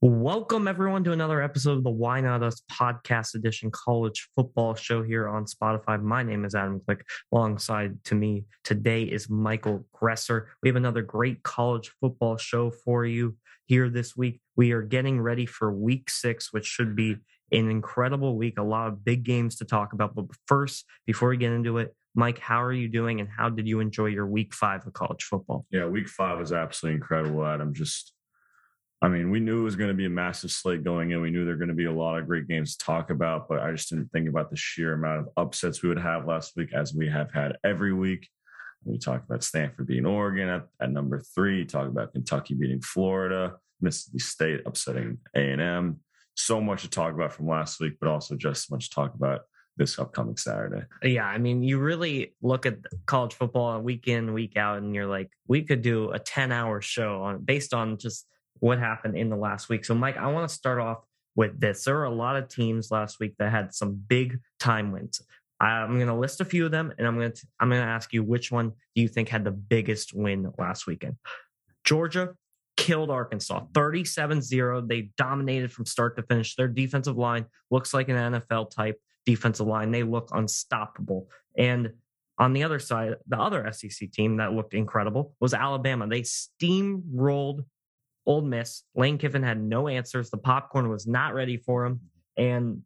[0.00, 5.02] Welcome, everyone, to another episode of the Why Not Us podcast edition college football show
[5.02, 6.00] here on Spotify.
[6.00, 7.04] My name is Adam Click.
[7.32, 10.44] Alongside to me today is Michael Gresser.
[10.62, 14.40] We have another great college football show for you here this week.
[14.54, 17.16] We are getting ready for week six, which should be
[17.50, 18.56] an incredible week.
[18.60, 20.14] A lot of big games to talk about.
[20.14, 23.66] But first, before we get into it, Mike, how are you doing and how did
[23.66, 25.66] you enjoy your week five of college football?
[25.72, 27.74] Yeah, week five was absolutely incredible, Adam.
[27.74, 28.12] Just
[29.00, 31.20] I mean, we knew it was going to be a massive slate going in.
[31.20, 33.48] We knew there were going to be a lot of great games to talk about,
[33.48, 36.56] but I just didn't think about the sheer amount of upsets we would have last
[36.56, 38.28] week, as we have had every week.
[38.84, 41.64] We talked about Stanford beating Oregon at, at number three.
[41.64, 46.00] Talk about Kentucky beating Florida, Mississippi State upsetting A and M.
[46.34, 49.14] So much to talk about from last week, but also just as much to talk
[49.14, 49.42] about
[49.76, 50.84] this upcoming Saturday.
[51.04, 55.06] Yeah, I mean, you really look at college football week in, week out, and you're
[55.06, 58.26] like, we could do a 10 hour show on based on just
[58.60, 59.84] what happened in the last week.
[59.84, 60.98] So, Mike, I want to start off
[61.36, 61.84] with this.
[61.84, 65.20] There were a lot of teams last week that had some big time wins.
[65.60, 67.86] I'm going to list a few of them, and I'm going to I'm going to
[67.86, 71.16] ask you which one do you think had the biggest win last weekend?
[71.84, 72.34] Georgia
[72.76, 74.88] killed Arkansas 37-0.
[74.88, 76.54] They dominated from start to finish.
[76.54, 79.90] Their defensive line looks like an NFL type defensive line.
[79.90, 81.28] They look unstoppable.
[81.56, 81.90] And
[82.38, 86.06] on the other side, the other SEC team that looked incredible was Alabama.
[86.06, 87.64] They steamrolled
[88.28, 88.84] Ole Miss.
[88.94, 90.30] Lane Kiffin had no answers.
[90.30, 92.00] The popcorn was not ready for him.
[92.36, 92.82] And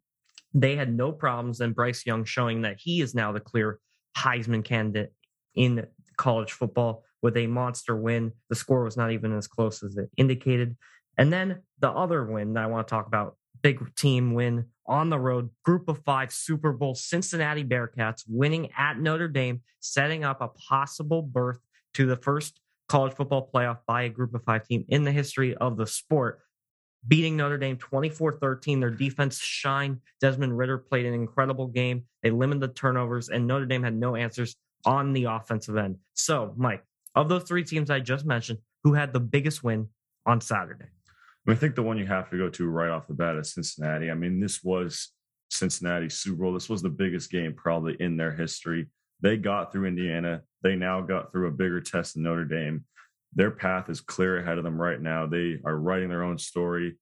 [0.53, 1.59] they had no problems.
[1.59, 3.79] And Bryce Young showing that he is now the clear
[4.17, 5.13] Heisman candidate
[5.53, 5.85] in
[6.17, 8.31] college football with a monster win.
[8.49, 10.77] The score was not even as close as it indicated.
[11.17, 15.09] And then the other win that I want to talk about big team win on
[15.09, 20.41] the road, group of five Super Bowl, Cincinnati Bearcats winning at Notre Dame, setting up
[20.41, 21.59] a possible berth
[21.95, 25.55] to the first college football playoff by a group of five team in the history
[25.55, 26.39] of the sport.
[27.07, 28.79] Beating Notre Dame 24 13.
[28.79, 29.99] Their defense shined.
[30.21, 32.05] Desmond Ridder played an incredible game.
[32.21, 35.97] They limited the turnovers, and Notre Dame had no answers on the offensive end.
[36.13, 36.83] So, Mike,
[37.15, 39.89] of those three teams I just mentioned, who had the biggest win
[40.25, 40.85] on Saturday?
[40.85, 43.35] I mean, I think the one you have to go to right off the bat
[43.35, 44.09] is Cincinnati.
[44.09, 45.11] I mean, this was
[45.49, 46.53] Cincinnati Super Bowl.
[46.53, 48.87] This was the biggest game probably in their history.
[49.21, 50.41] They got through Indiana.
[50.63, 52.85] They now got through a bigger test than Notre Dame.
[53.35, 55.27] Their path is clear ahead of them right now.
[55.27, 56.97] They are writing their own story.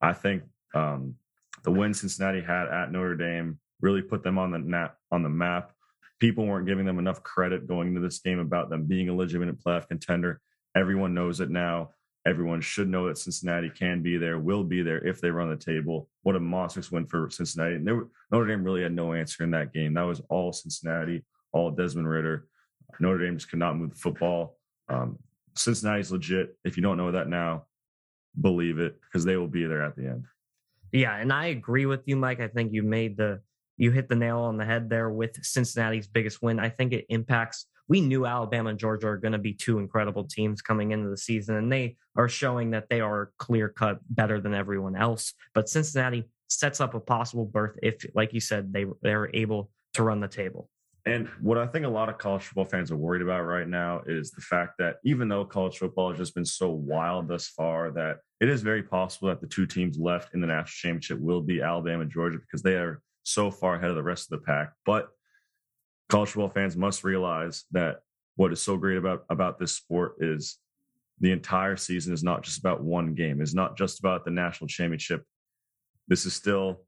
[0.00, 0.42] I think
[0.74, 1.14] um,
[1.64, 4.96] the win Cincinnati had at Notre Dame really put them on the map.
[5.10, 5.72] On the map,
[6.18, 9.62] people weren't giving them enough credit going into this game about them being a legitimate
[9.62, 10.40] playoff contender.
[10.76, 11.90] Everyone knows it now.
[12.26, 15.56] Everyone should know that Cincinnati can be there, will be there if they run the
[15.56, 16.08] table.
[16.22, 17.76] What a monstrous win for Cincinnati.
[17.76, 19.94] And were, Notre Dame really had no answer in that game.
[19.94, 21.22] That was all Cincinnati
[21.52, 22.46] all Desmond Ridder.
[22.98, 24.58] Notre Dame just could not move the football.
[24.88, 25.18] Um,
[25.54, 26.56] Cincinnati's legit.
[26.64, 27.64] If you don't know that now,
[28.40, 30.24] believe it because they will be there at the end.
[30.92, 32.40] Yeah, and I agree with you, Mike.
[32.40, 33.40] I think you made the
[33.76, 36.58] you hit the nail on the head there with Cincinnati's biggest win.
[36.58, 37.66] I think it impacts.
[37.88, 41.16] We knew Alabama and Georgia are going to be two incredible teams coming into the
[41.16, 45.32] season, and they are showing that they are clear cut better than everyone else.
[45.54, 50.02] But Cincinnati sets up a possible berth if, like you said, they they're able to
[50.02, 50.68] run the table.
[51.06, 54.02] And what I think a lot of college football fans are worried about right now
[54.06, 57.90] is the fact that even though college football has just been so wild thus far,
[57.92, 61.40] that it is very possible that the two teams left in the national championship will
[61.40, 64.44] be Alabama and Georgia because they are so far ahead of the rest of the
[64.44, 64.72] pack.
[64.84, 65.08] But
[66.10, 68.00] college football fans must realize that
[68.36, 70.58] what is so great about about this sport is
[71.20, 73.40] the entire season is not just about one game.
[73.40, 75.24] It's not just about the national championship.
[76.08, 76.82] This is still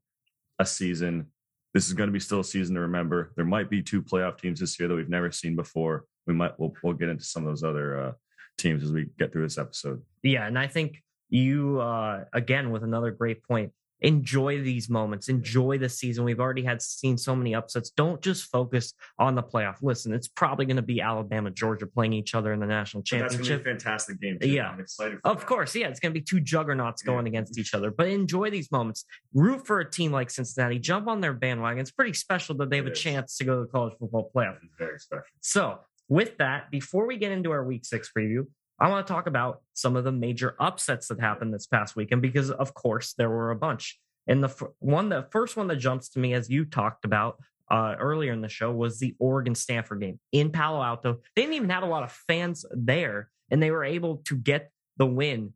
[0.59, 1.27] a season
[1.73, 3.31] this is going to be still a season to remember.
[3.35, 6.05] There might be two playoff teams this year that we've never seen before.
[6.27, 8.11] We might we'll, we'll get into some of those other uh,
[8.57, 10.01] teams as we get through this episode.
[10.21, 13.71] Yeah, and I think you uh, again with another great point
[14.03, 16.23] enjoy these moments enjoy the season.
[16.23, 17.89] We've already had seen so many upsets.
[17.89, 19.77] Don't just focus on the playoff.
[19.81, 23.47] Listen it's probably going to be alabama georgia playing each other in the national championship
[23.47, 24.49] That's a fantastic game too.
[24.49, 24.69] yeah.
[24.69, 25.47] I'm excited of that.
[25.47, 27.11] course yeah it's going to be two juggernauts yeah.
[27.13, 27.91] going against each other.
[27.91, 29.05] But enjoy these moments.
[29.33, 30.79] Root for a team like cincinnati.
[30.79, 31.79] Jump on their bandwagon.
[31.79, 32.99] It's pretty special that they have it a is.
[32.99, 34.57] chance to go to the college football playoff.
[34.63, 35.23] It's very special.
[35.41, 35.79] So
[36.09, 38.45] with that before we get into our week six preview
[38.79, 42.21] I want to talk about some of the major upsets that happened this past weekend
[42.21, 43.99] because, of course, there were a bunch.
[44.27, 47.37] And the one, the first one that jumps to me, as you talked about
[47.69, 51.19] uh, earlier in the show, was the Oregon Stanford game in Palo Alto.
[51.35, 54.71] They didn't even have a lot of fans there, and they were able to get
[54.97, 55.53] the win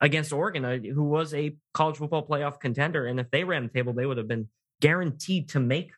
[0.00, 3.06] against Oregon, uh, who was a college football playoff contender.
[3.06, 4.48] And if they ran the table, they would have been
[4.80, 5.92] guaranteed to make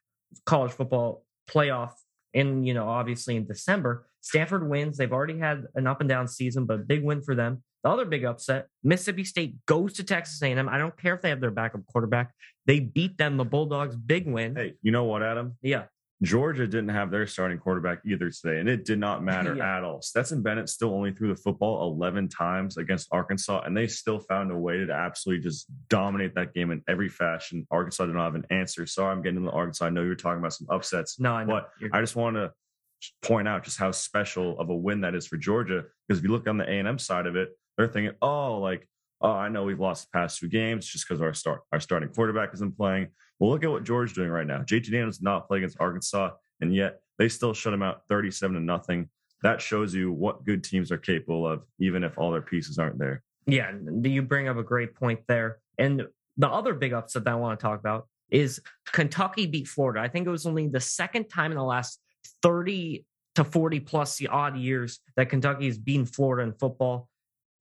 [0.44, 1.92] college football playoff
[2.34, 4.06] in, you know, obviously in December.
[4.20, 4.96] Stanford wins.
[4.96, 7.62] They've already had an up and down season, but big win for them.
[7.82, 10.68] the other big upset, Mississippi State goes to Texas A&M.
[10.68, 12.32] I don't care if they have their backup quarterback.
[12.66, 14.56] They beat them, the Bulldogs, big win.
[14.56, 15.56] Hey, you know what, Adam?
[15.62, 15.84] Yeah.
[16.24, 19.78] Georgia didn't have their starting quarterback either today, and it did not matter Yeah.
[19.78, 20.02] at all.
[20.02, 24.50] Stetson Bennett still only threw the football 11 times against Arkansas, and they still found
[24.50, 27.66] a way to absolutely just dominate that game in every fashion.
[27.70, 28.86] Arkansas did not have an answer.
[28.86, 29.86] Sorry, I'm getting into Arkansas.
[29.86, 31.18] I know you're talking about some upsets.
[31.20, 31.54] No, I know.
[31.54, 32.52] But You're- I just want to
[33.22, 35.84] point out just how special of a win that is for Georgia.
[36.08, 38.58] Because if you look on the A and M side of it, they're thinking, "Oh,
[38.60, 38.88] like,
[39.20, 42.08] oh, I know we've lost the past two games just because our start our starting
[42.08, 43.08] quarterback isn't playing."
[43.38, 44.58] Well, look at what Georgia's doing right now.
[44.58, 48.54] JT Daniels did not play against Arkansas, and yet they still shut him out, thirty-seven
[48.54, 49.08] to nothing.
[49.42, 52.98] That shows you what good teams are capable of, even if all their pieces aren't
[52.98, 53.22] there.
[53.46, 53.72] Yeah,
[54.02, 55.58] you bring up a great point there.
[55.78, 58.60] And the other big upset that I want to talk about is
[58.90, 60.00] Kentucky beat Florida.
[60.00, 62.00] I think it was only the second time in the last
[62.42, 63.04] 30
[63.34, 67.08] to 40 plus the odd years that Kentucky has beaten Florida in football.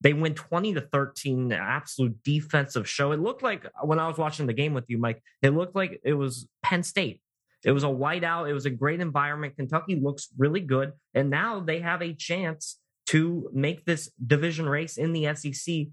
[0.04, 3.12] They win 20 to 13, absolute defensive show.
[3.12, 5.98] It looked like when I was watching the game with you, Mike, it looked like
[6.04, 7.22] it was Penn State.
[7.64, 8.48] It was a whiteout.
[8.48, 9.56] It was a great environment.
[9.56, 10.92] Kentucky looks really good.
[11.14, 15.86] And now they have a chance to make this division race in the SEC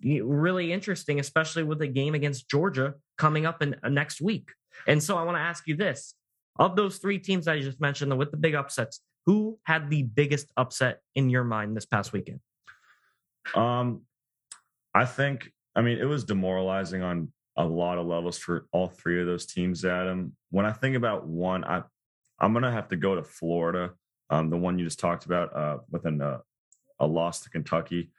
[0.00, 4.50] really interesting, especially with a game against Georgia coming up in uh, next week.
[4.86, 6.14] And so I want to ask you this
[6.56, 10.52] of those three teams I just mentioned with the big upsets, who had the biggest
[10.56, 12.40] upset in your mind this past weekend?
[13.54, 14.02] Um,
[14.94, 19.20] I think, I mean, it was demoralizing on a lot of levels for all three
[19.20, 20.34] of those teams, Adam.
[20.50, 21.82] When I think about one, I,
[22.38, 23.92] I'm going to have to go to Florida,
[24.30, 26.38] um, the one you just talked about uh, with an, uh,
[26.98, 28.10] a loss to Kentucky.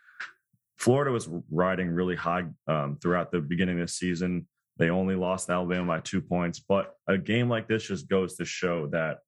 [0.77, 4.47] Florida was riding really high um, throughout the beginning of the season.
[4.77, 8.45] They only lost Alabama by two points, but a game like this just goes to
[8.45, 9.19] show that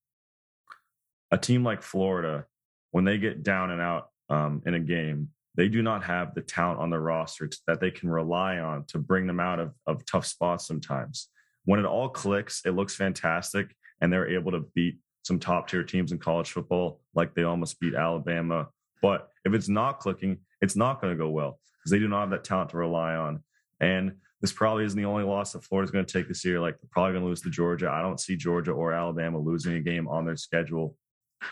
[1.31, 2.45] a team like Florida,
[2.92, 6.42] when they get down and out um, in a game, they do not have the
[6.42, 10.06] talent on their roster that they can rely on to bring them out of, of
[10.06, 11.30] tough spots sometimes.
[11.66, 15.84] When it all clicks, it looks fantastic, and they're able to beat some top tier
[15.84, 18.68] teams in college football, like they almost beat Alabama.
[19.02, 22.22] But if it's not clicking, it's not going to go well because they do not
[22.22, 23.44] have that talent to rely on.
[23.80, 26.60] And this probably isn't the only loss that Florida's going to take this year.
[26.60, 27.90] Like they're probably going to lose to Georgia.
[27.90, 30.98] I don't see Georgia or Alabama losing a game on their schedule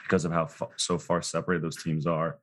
[0.03, 2.39] because of how fa- so far separated those teams are.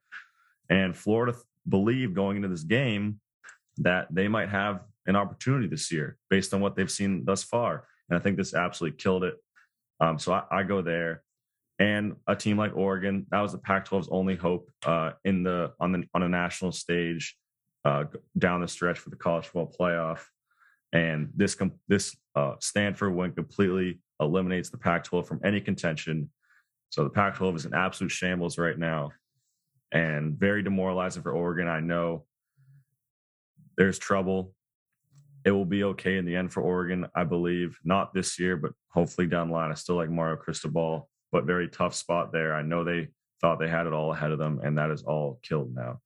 [0.70, 1.36] And Florida
[1.68, 3.20] believe going into this game
[3.78, 7.84] that they might have an opportunity this year based on what they've seen thus far.
[8.08, 9.36] And I think this absolutely killed it.
[10.00, 11.22] Um, so I, I go there.
[11.78, 15.92] And a team like Oregon, that was the Pac-12's only hope uh, in the on
[15.92, 17.36] the on a national stage
[17.84, 18.04] uh,
[18.36, 20.20] down the stretch for the college football playoff.
[20.92, 21.56] And this
[21.86, 26.30] this uh, Stanford win completely eliminates the Pac-12 from any contention.
[26.90, 29.12] So the Pac-12 is an absolute shambles right now,
[29.92, 31.68] and very demoralizing for Oregon.
[31.68, 32.24] I know
[33.76, 34.54] there's trouble.
[35.44, 37.78] It will be okay in the end for Oregon, I believe.
[37.84, 39.70] Not this year, but hopefully down the line.
[39.70, 42.54] I still like Mario Cristobal, but very tough spot there.
[42.54, 43.08] I know they
[43.40, 46.00] thought they had it all ahead of them, and that is all killed now.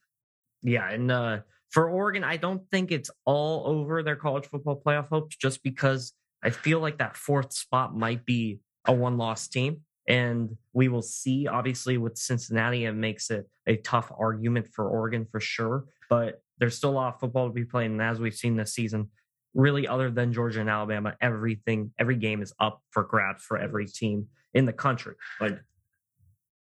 [0.63, 1.39] Yeah, and uh,
[1.71, 6.13] for Oregon, I don't think it's all over their college football playoff hopes just because
[6.43, 9.81] I feel like that fourth spot might be a one loss team.
[10.09, 11.47] And we will see.
[11.47, 15.85] Obviously, with Cincinnati, it makes it a tough argument for Oregon for sure.
[16.09, 17.91] But there's still a lot of football to be played.
[17.91, 19.11] And as we've seen this season,
[19.55, 23.87] really, other than Georgia and Alabama, everything, every game is up for grabs for every
[23.87, 25.15] team in the country.
[25.41, 25.59] Like,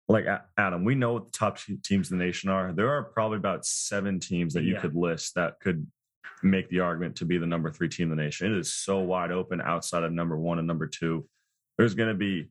[0.08, 0.26] like
[0.58, 2.74] Adam, we know what the top teams in the nation are.
[2.74, 4.82] There are probably about seven teams that you Yeah.
[4.82, 5.88] could list that could
[6.44, 8.52] make the argument to be the number three team in the nation.
[8.52, 11.28] It is so wide open outside of number one and number two.
[11.78, 12.50] There's going to be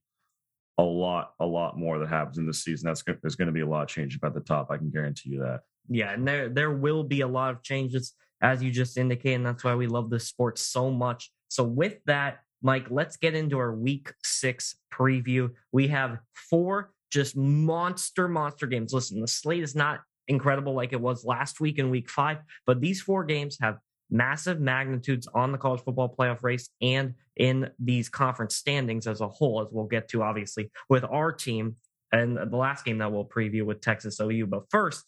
[0.80, 2.86] a lot, a lot more that happens in this season.
[2.86, 4.70] That's there's going to be a lot of change about the top.
[4.70, 5.60] I can guarantee you that.
[5.88, 9.46] Yeah, and there there will be a lot of changes as you just indicated, and
[9.46, 11.30] that's why we love this sport so much.
[11.48, 15.50] So with that, Mike, let's get into our week six preview.
[15.72, 18.92] We have four just monster, monster games.
[18.92, 22.80] Listen, the slate is not incredible like it was last week in week five, but
[22.80, 23.78] these four games have
[24.10, 29.28] massive magnitudes on the college football playoff race and in these conference standings as a
[29.28, 31.76] whole, as we'll get to obviously with our team
[32.12, 34.46] and the last game that we'll preview with Texas OU.
[34.46, 35.04] But first,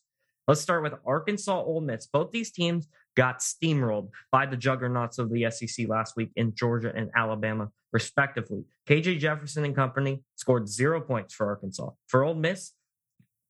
[0.48, 2.08] Let's start with Arkansas Ole Miss.
[2.08, 6.92] Both these teams got steamrolled by the juggernauts of the SEC last week in Georgia
[6.94, 8.64] and Alabama, respectively.
[8.88, 11.90] KJ Jefferson and company scored zero points for Arkansas.
[12.08, 12.72] For Ole Miss,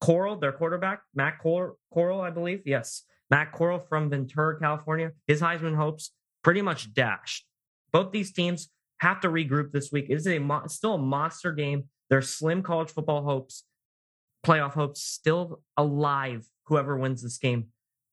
[0.03, 5.41] Corral, their quarterback, Matt Cor- Corral, I believe, yes, Matt Corral from Ventura, California, his
[5.41, 6.11] Heisman hopes
[6.45, 7.47] pretty much dashed.
[7.91, 10.11] Both these teams have to regroup this week.
[10.11, 11.85] It is a mo- still a monster game.
[12.11, 13.65] Their slim college football hopes,
[14.45, 16.47] playoff hopes, still alive.
[16.67, 17.69] Whoever wins this game,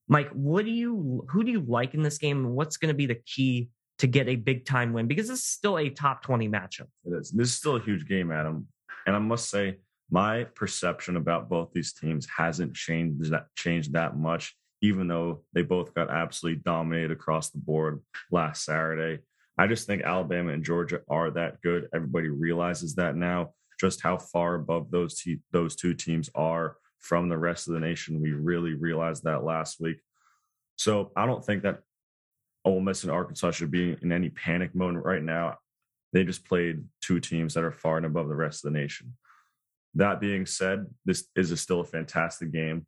[0.07, 2.45] Mike, what do you who do you like in this game?
[2.45, 5.07] And what's going to be the key to get a big time win?
[5.07, 6.87] Because this is still a top 20 matchup.
[7.03, 7.31] It is.
[7.31, 8.67] This is still a huge game, Adam.
[9.05, 14.17] And I must say, my perception about both these teams hasn't changed that changed that
[14.17, 19.21] much, even though they both got absolutely dominated across the board last Saturday.
[19.57, 21.89] I just think Alabama and Georgia are that good.
[21.93, 23.53] Everybody realizes that now.
[23.79, 25.21] Just how far above those
[25.51, 28.21] those two teams are from the rest of the nation.
[28.21, 29.97] We really realized that last week.
[30.75, 31.79] So I don't think that
[32.65, 35.57] Ole Miss and Arkansas should be in any panic mode right now.
[36.13, 39.15] They just played two teams that are far and above the rest of the nation.
[39.95, 42.85] That being said, this is a still a fantastic game.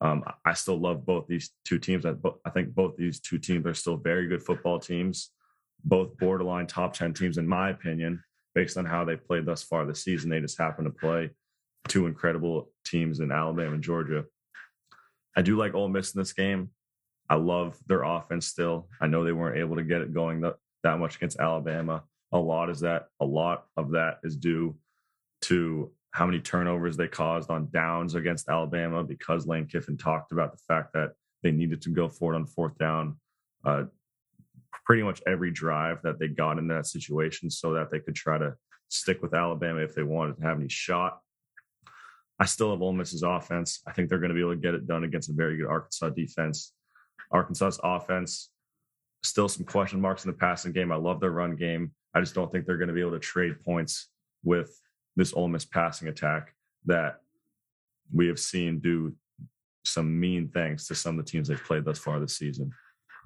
[0.00, 2.04] Um, I still love both these two teams.
[2.04, 5.30] I, I think both these two teams are still very good football teams,
[5.84, 8.22] both borderline top 10 teams, in my opinion,
[8.54, 10.28] based on how they played thus far this season.
[10.28, 11.30] They just happen to play
[11.88, 14.24] two incredible teams in Alabama and Georgia.
[15.36, 16.70] I do like Ole Miss in this game.
[17.28, 18.88] I love their offense still.
[19.00, 22.04] I know they weren't able to get it going that, that much against Alabama.
[22.32, 24.76] A lot is that a lot of that is due
[25.42, 30.50] to how many turnovers they caused on downs against Alabama because Lane Kiffin talked about
[30.50, 33.18] the fact that they needed to go forward on fourth down
[33.66, 33.84] uh,
[34.86, 38.38] pretty much every drive that they got in that situation so that they could try
[38.38, 38.54] to
[38.88, 41.20] stick with Alabama if they wanted to have any shot.
[42.40, 43.82] I still have Ole Miss's offense.
[43.86, 45.66] I think they're going to be able to get it done against a very good
[45.66, 46.72] Arkansas defense.
[47.30, 48.48] Arkansas's offense,
[49.22, 50.90] still some question marks in the passing game.
[50.90, 51.92] I love their run game.
[52.14, 54.08] I just don't think they're going to be able to trade points
[54.42, 54.80] with
[55.16, 56.54] this Ole Miss passing attack
[56.84, 57.20] that
[58.12, 59.14] we have seen do
[59.84, 62.70] some mean things to some of the teams they've played thus far this season.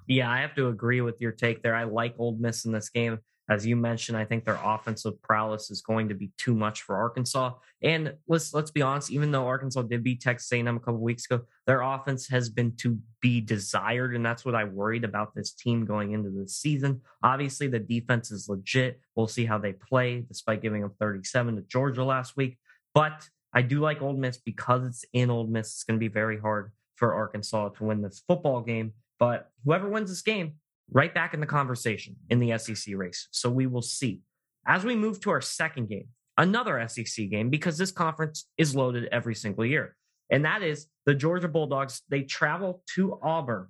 [0.07, 1.75] Yeah, I have to agree with your take there.
[1.75, 3.19] I like Ole Miss in this game.
[3.51, 6.95] As you mentioned, I think their offensive prowess is going to be too much for
[6.95, 7.51] Arkansas.
[7.81, 11.25] And let's let's be honest, even though Arkansas did beat Texas A&M a couple weeks
[11.25, 15.51] ago, their offense has been to be desired, and that's what I worried about this
[15.51, 17.01] team going into the season.
[17.23, 19.01] Obviously, the defense is legit.
[19.15, 22.57] We'll see how they play, despite giving them 37 to Georgia last week.
[22.93, 25.73] But I do like Ole Miss because it's in Ole Miss.
[25.73, 28.93] It's going to be very hard for Arkansas to win this football game.
[29.19, 30.53] But whoever wins this game,
[30.91, 33.27] right back in the conversation in the SEC race.
[33.31, 34.19] So we will see.
[34.67, 36.07] As we move to our second game,
[36.37, 39.95] another SEC game, because this conference is loaded every single year.
[40.29, 42.01] And that is the Georgia Bulldogs.
[42.09, 43.67] They travel to Auburn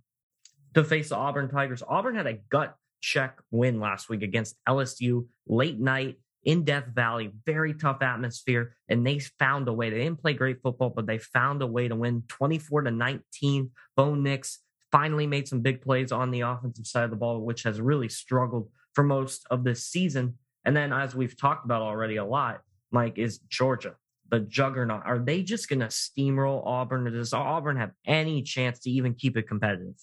[0.74, 1.84] to face the Auburn Tigers.
[1.88, 7.32] Auburn had a gut check win last week against LSU late night in Death Valley,
[7.46, 9.90] very tough atmosphere, and they found a way.
[9.90, 13.72] They didn't play great football, but they found a way to win 24 to 19.
[13.96, 14.60] Bo Nix
[14.92, 18.10] finally made some big plays on the offensive side of the ball, which has really
[18.10, 20.38] struggled for most of this season.
[20.66, 23.96] And then, as we've talked about already a lot, Mike, is Georgia,
[24.30, 25.04] the juggernaut.
[25.06, 27.08] Are they just going to steamroll Auburn?
[27.08, 29.96] Or does Auburn have any chance to even keep it competitive?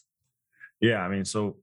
[0.81, 1.57] Yeah, I mean, so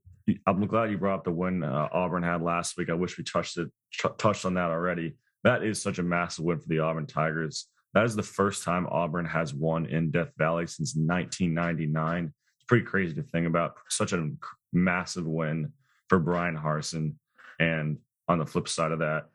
[0.46, 2.90] I'm glad you brought up the win uh, Auburn had last week.
[2.90, 5.16] I wish we touched it, t- touched on that already.
[5.44, 7.66] That is such a massive win for the Auburn Tigers.
[7.94, 12.32] That is the first time Auburn has won in Death Valley since 1999
[12.66, 13.76] pretty crazy to think about.
[13.88, 14.30] Such a
[14.72, 15.72] massive win
[16.08, 17.14] for Bryan Harsin.
[17.58, 19.26] And on the flip side of that,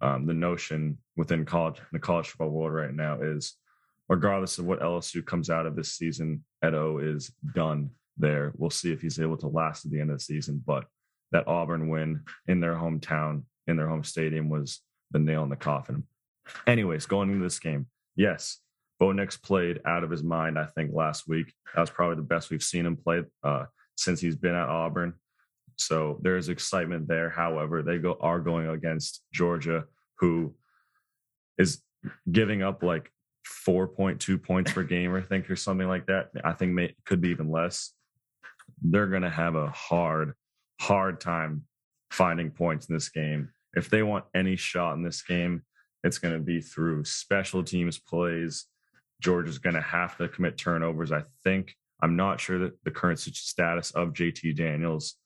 [0.00, 3.56] um, the notion within college, the college football world right now is
[4.08, 8.52] regardless of what LSU comes out of this season, Edo is done there.
[8.56, 10.62] We'll see if he's able to last at the end of the season.
[10.66, 10.86] But
[11.32, 14.80] that Auburn win in their hometown, in their home stadium, was
[15.10, 16.04] the nail in the coffin.
[16.66, 18.58] Anyways, going into this game, yes,
[19.00, 21.54] Bo Nix played out of his mind, I think, last week.
[21.74, 23.64] That was probably the best we've seen him play uh,
[23.96, 25.14] since he's been at Auburn.
[25.76, 27.30] So there's excitement there.
[27.30, 29.86] However, they go are going against Georgia,
[30.18, 30.54] who
[31.56, 31.80] is
[32.30, 33.10] giving up like
[33.66, 36.30] 4.2 points per game, I think, or something like that.
[36.44, 37.92] I think may, could be even less.
[38.82, 40.34] They're going to have a hard,
[40.78, 41.64] hard time
[42.10, 43.48] finding points in this game.
[43.72, 45.62] If they want any shot in this game,
[46.04, 48.66] it's going to be through special teams plays
[49.20, 51.12] Georgia's going to have to commit turnovers.
[51.12, 55.16] I think I'm not sure that the current status of JT Daniels,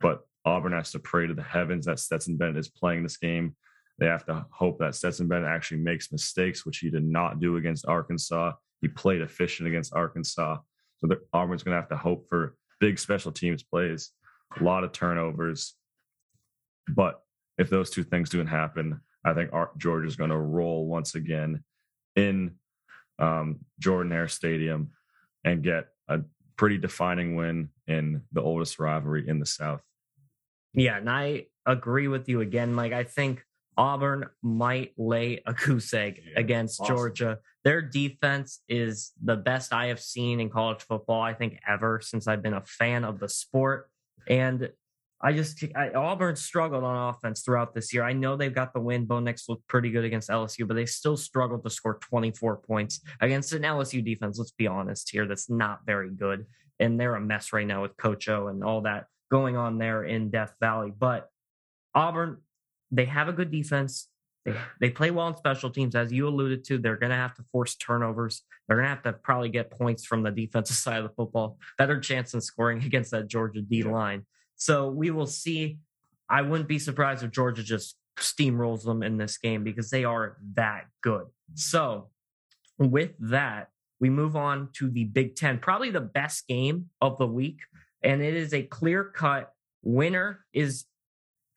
[0.00, 3.54] but Auburn has to pray to the heavens that Stetson Bennett is playing this game.
[3.98, 7.56] They have to hope that Stetson Bennett actually makes mistakes, which he did not do
[7.56, 8.52] against Arkansas.
[8.80, 10.58] He played efficient against Arkansas.
[10.98, 14.10] So Auburn's going to have to hope for big special teams plays,
[14.58, 15.74] a lot of turnovers.
[16.88, 17.20] But
[17.56, 21.62] if those two things don't happen, I think Georgia's going to roll once again
[22.16, 22.56] in
[23.18, 24.90] um, Jordan-Hare Stadium
[25.44, 26.20] and get a
[26.56, 29.82] pretty defining win in the oldest rivalry in the South.
[30.72, 32.92] Yeah, and I agree with you again, Mike.
[32.92, 33.44] I think
[33.76, 36.94] Auburn might lay a goose egg Yeah, against awesome.
[36.94, 37.38] Georgia.
[37.64, 42.28] Their defense is the best I have seen in college football, I think, ever since
[42.28, 43.88] I've been a fan of the sport.
[44.28, 44.70] And
[45.20, 48.02] I just, I, Auburn struggled on offense throughout this year.
[48.02, 49.06] I know they've got the win.
[49.06, 53.00] Bo Nix looked pretty good against LSU, but they still struggled to score 24 points
[53.20, 54.38] against an LSU defense.
[54.38, 56.46] Let's be honest here, that's not very good.
[56.78, 60.04] And they're a mess right now with Coach O and all that going on there
[60.04, 60.92] in Death Valley.
[60.96, 61.28] But
[61.94, 62.38] Auburn,
[62.90, 64.08] they have a good defense.
[64.44, 66.78] They, they play well on special teams, as you alluded to.
[66.78, 68.42] They're going to have to force turnovers.
[68.68, 71.58] They're going to have to probably get points from the defensive side of the football.
[71.78, 74.26] Better chance in scoring against that Georgia D line.
[74.56, 75.78] So we will see.
[76.28, 80.36] I wouldn't be surprised if Georgia just steamrolls them in this game because they are
[80.54, 81.26] that good.
[81.54, 82.08] So
[82.78, 83.68] with that,
[84.00, 87.60] we move on to the Big Ten, probably the best game of the week.
[88.02, 90.84] And it is a clear cut winner is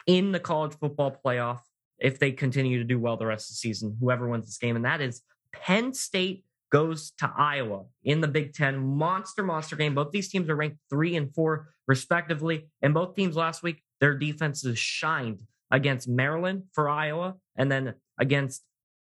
[0.06, 1.60] in the college football playoff
[2.00, 4.76] if they continue to do well the rest of the season, whoever wins this game.
[4.76, 8.78] And that is Penn State goes to Iowa in the Big Ten.
[8.78, 9.96] Monster, monster game.
[9.96, 12.68] Both these teams are ranked three and four, respectively.
[12.82, 18.64] And both teams last week, their defenses shined against Maryland for Iowa and then against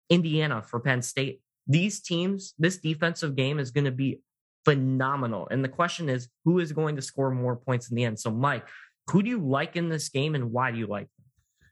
[0.10, 1.42] Indiana for Penn State.
[1.68, 4.22] These teams, this defensive game is going to be
[4.66, 5.48] phenomenal.
[5.50, 8.20] And the question is, who is going to score more points in the end?
[8.20, 8.68] So, Mike,
[9.12, 11.26] who do you like in this game and why do you like them?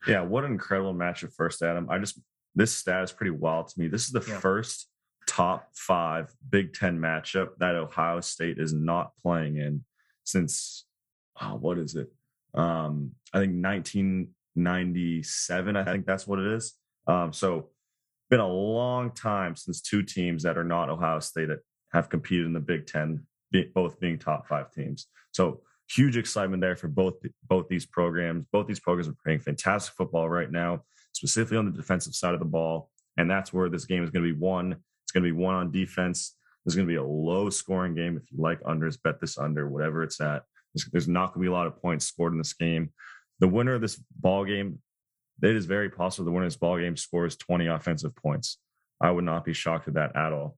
[0.07, 1.89] Yeah, what an incredible match at first, Adam.
[1.89, 2.19] I just
[2.55, 3.87] this stat is pretty wild to me.
[3.87, 4.39] This is the Yeah.
[4.39, 4.87] first
[5.27, 9.83] top five Big Ten matchup that Ohio State is not playing in
[10.23, 10.85] since
[11.41, 12.11] oh, what is it?
[12.53, 15.75] Um, I think 1997.
[15.75, 16.73] I think that's what it is.
[17.07, 17.69] Um, so
[18.29, 21.59] been a long time since two teams that are not Ohio State that
[21.93, 23.25] have competed in the Big Ten,
[23.73, 25.07] both being top five teams.
[25.31, 27.15] So huge excitement there for both
[27.47, 28.45] both these programs.
[28.51, 32.39] Both these programs are playing fantastic football right now, specifically on the defensive side of
[32.39, 34.77] the ball, and that's where this game is going to be won.
[35.03, 36.35] It's going to be one on defense.
[36.63, 38.17] There's going to be a low scoring game.
[38.17, 40.43] If you like unders, bet this under, whatever it's at.
[40.73, 42.91] There's, there's not going to be a lot of points scored in this game.
[43.39, 44.79] The winner of this ball game,
[45.41, 48.59] it is very possible the winner of this ball game scores 20 offensive points.
[49.01, 50.57] I would not be shocked at that at all.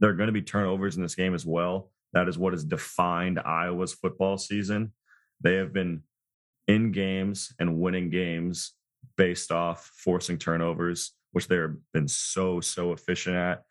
[0.00, 1.92] There are going to be turnovers in this game as well.
[2.12, 4.92] That is what has defined Iowa's football season.
[5.40, 6.02] They have been
[6.66, 8.72] in games and winning games
[9.16, 13.62] based off forcing turnovers, which they've been so, so efficient at.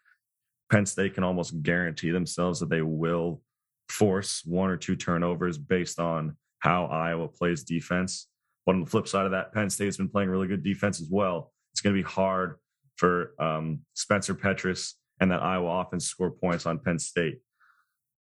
[0.70, 3.42] Penn State can almost guarantee themselves that they will
[3.90, 8.28] force one or two turnovers based on how Iowa plays defense.
[8.66, 11.08] But on the flip side of that, Penn State's been playing really good defense as
[11.10, 11.52] well.
[11.74, 12.56] It's going to be hard
[12.96, 17.40] for um, Spencer Petras and that Iowa offense score points on Penn State.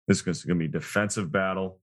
[0.07, 1.81] This is going to be a defensive battle.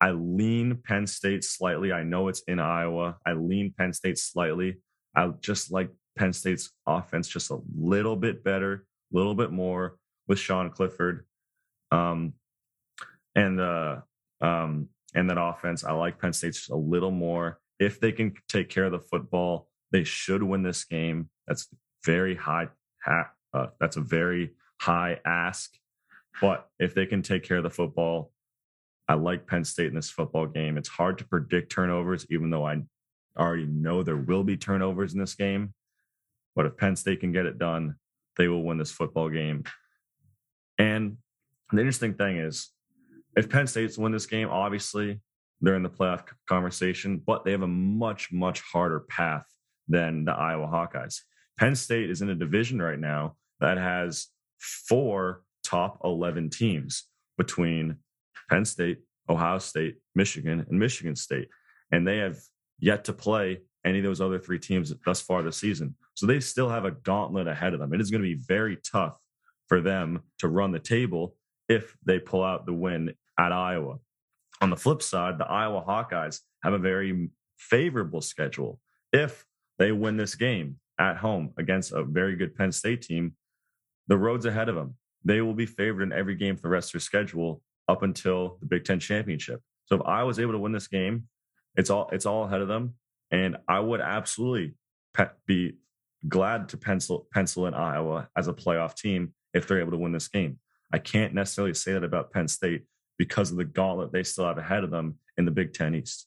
[0.00, 1.92] I lean Penn State slightly.
[1.92, 3.16] I know it's in Iowa.
[3.26, 4.76] I lean Penn State slightly.
[5.14, 9.96] I just like Penn State's offense just a little bit better, a little bit more
[10.26, 11.24] with Sean Clifford.
[11.92, 12.34] Um,
[13.34, 14.02] and the
[14.40, 17.60] um, and that offense, I like Penn State just a little more.
[17.78, 21.30] If they can take care of the football, they should win this game.
[21.46, 21.68] That's
[22.04, 22.68] very high.
[23.06, 24.50] Uh, that's a very
[24.80, 25.70] high ask.
[26.40, 28.32] But if they can take care of the football,
[29.08, 30.76] I like Penn State in this football game.
[30.76, 32.82] It's hard to predict turnovers, even though I
[33.38, 35.72] already know there will be turnovers in this game.
[36.58, 37.94] But if Penn State can get it done,
[38.36, 39.62] they will win this football game.
[40.76, 41.18] And
[41.70, 42.70] the interesting thing is,
[43.36, 45.20] if Penn State's win this game, obviously
[45.60, 49.44] they're in the playoff conversation, but they have a much, much harder path
[49.86, 51.20] than the Iowa Hawkeyes.
[51.60, 54.26] Penn State is in a division right now that has
[54.58, 57.04] four top 11 teams
[57.36, 57.98] between
[58.50, 61.50] Penn State, Ohio State, Michigan, and Michigan State.
[61.92, 62.36] And they have
[62.80, 65.94] yet to play any of those other three teams thus far this season.
[66.14, 67.92] So they still have a gauntlet ahead of them.
[67.92, 69.18] It is going to be very tough
[69.66, 71.36] for them to run the table
[71.68, 73.98] if they pull out the win at Iowa.
[74.60, 78.80] On the flip side, the Iowa Hawkeyes have a very favorable schedule.
[79.12, 79.44] If
[79.78, 83.34] they win this game at home against a very good Penn State team,
[84.08, 84.96] the road's ahead of them.
[85.24, 88.58] They will be favored in every game for the rest of their schedule up until
[88.60, 89.60] the Big Ten championship.
[89.86, 91.28] So if I was able to win this game,
[91.76, 92.94] it's all it's all ahead of them,
[93.30, 94.74] and I would absolutely
[95.14, 95.74] pe- be
[96.28, 100.12] glad to pencil pencil in Iowa as a playoff team if they're able to win
[100.12, 100.58] this game.
[100.92, 102.84] I can't necessarily say that about Penn State
[103.18, 106.26] because of the gauntlet they still have ahead of them in the Big Ten East.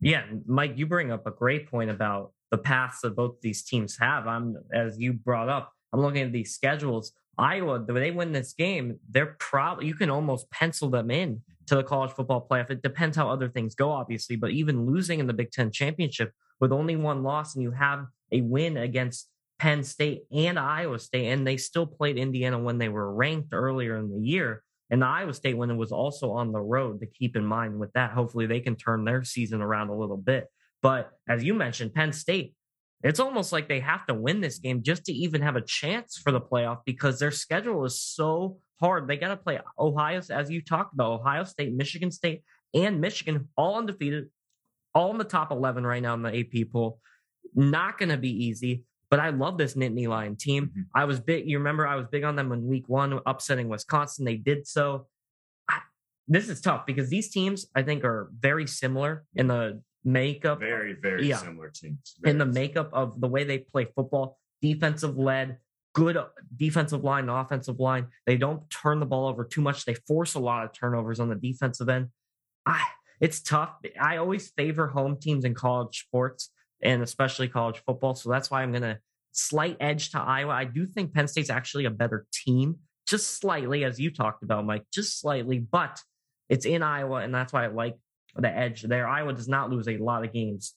[0.00, 3.98] Yeah, Mike, you bring up a great point about the paths that both these teams
[3.98, 4.26] have.
[4.26, 7.12] I'm as you brought up, I'm looking at these schedules.
[7.38, 11.76] Iowa, when they win this game, they're probably you can almost pencil them in to
[11.76, 12.68] the college football playoff.
[12.68, 16.32] It depends how other things go, obviously, but even losing in the Big Ten championship
[16.58, 19.28] with only one loss and you have a win against
[19.60, 23.96] Penn State and Iowa State, and they still played Indiana when they were ranked earlier
[23.98, 24.64] in the year.
[24.90, 27.78] And the Iowa State when it was also on the road to keep in mind
[27.78, 28.10] with that.
[28.10, 30.48] Hopefully they can turn their season around a little bit.
[30.82, 32.56] But as you mentioned, Penn State,
[33.04, 36.18] it's almost like they have to win this game just to even have a chance
[36.18, 39.08] for the playoff because their schedule is so hard.
[39.08, 42.42] They got to play Ohio, as you talked about, Ohio State, Michigan State,
[42.74, 44.26] and Michigan, all undefeated,
[44.94, 47.00] all in the top 11 right now in the AP poll.
[47.54, 48.84] Not going to be easy.
[49.10, 50.66] But I love this Nittany Lion team.
[50.66, 50.80] Mm-hmm.
[50.94, 51.48] I was big.
[51.48, 54.24] You remember I was big on them in week one, upsetting Wisconsin.
[54.24, 55.08] They did so.
[55.68, 55.80] I,
[56.28, 60.60] this is tough because these teams I think are very similar in the makeup.
[60.60, 62.16] Very, very yeah, similar teams.
[62.20, 65.58] Very in the makeup of the way they play football, defensive led,
[65.94, 66.16] good
[66.56, 68.08] defensive line, offensive line.
[68.26, 69.84] They don't turn the ball over too much.
[69.84, 72.08] They force a lot of turnovers on the defensive end.
[72.66, 72.82] I,
[73.20, 73.74] it's tough.
[74.00, 76.50] I always favor home teams in college sports
[76.82, 78.14] and especially college football.
[78.14, 78.98] So that's why I'm going to
[79.32, 80.52] slight edge to Iowa.
[80.52, 82.76] I do think Penn State's actually a better team,
[83.06, 86.00] just slightly, as you talked about, Mike, just slightly, but
[86.48, 87.96] it's in Iowa, and that's why I like
[88.36, 89.08] the edge there.
[89.08, 90.74] Iowa does not lose a lot of games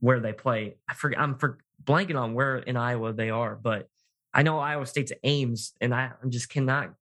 [0.00, 0.76] where they play.
[0.88, 3.88] I forget, I'm for blanking on where in Iowa they are, but
[4.32, 6.94] I know Iowa State's Ames, and I just cannot.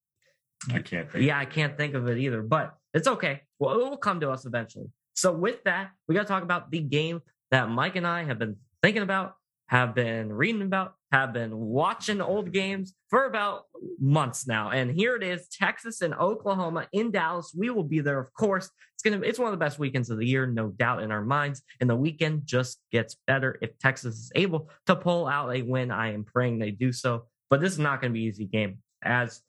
[0.72, 1.24] I can't think.
[1.24, 3.42] Yeah, I can't think of it either, but it's okay.
[3.60, 4.88] Well, it will come to us eventually.
[5.14, 8.40] So with that, we got to talk about the game that Mike and I have
[8.40, 9.36] been thinking about,
[9.68, 13.64] have been reading about, have been watching old games for about
[14.00, 14.70] months now.
[14.70, 17.54] And here it is, Texas and Oklahoma in Dallas.
[17.58, 18.70] We will be there, of course.
[18.94, 21.24] It's gonna it's one of the best weekends of the year, no doubt in our
[21.24, 21.62] minds.
[21.80, 25.90] And the weekend just gets better if Texas is able to pull out a win.
[25.90, 27.24] I am praying they do so.
[27.50, 29.42] But this is not to be easy game, as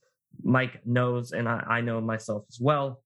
[0.42, 3.02] Mike knows, and I, I know myself as well.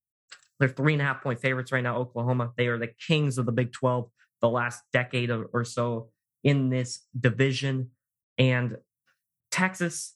[0.60, 1.96] They're three and a half point favorites right now.
[1.96, 2.52] Oklahoma.
[2.56, 4.08] They are the kings of the Big 12
[4.40, 6.10] the last decade or so
[6.42, 7.90] in this division.
[8.38, 8.76] And
[9.50, 10.14] Texas,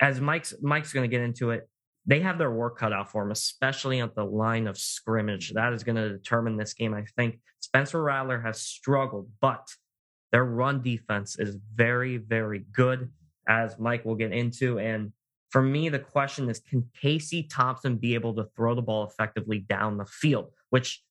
[0.00, 1.68] as Mike's Mike's going to get into it,
[2.06, 5.52] they have their work cut out for them, especially at the line of scrimmage.
[5.52, 6.94] That is going to determine this game.
[6.94, 9.66] I think Spencer Rattler has struggled, but
[10.32, 13.10] their run defense is very, very good,
[13.48, 14.78] as Mike will get into.
[14.78, 15.12] And
[15.50, 19.60] for me, the question is can Casey Thompson be able to throw the ball effectively
[19.60, 21.03] down the field, which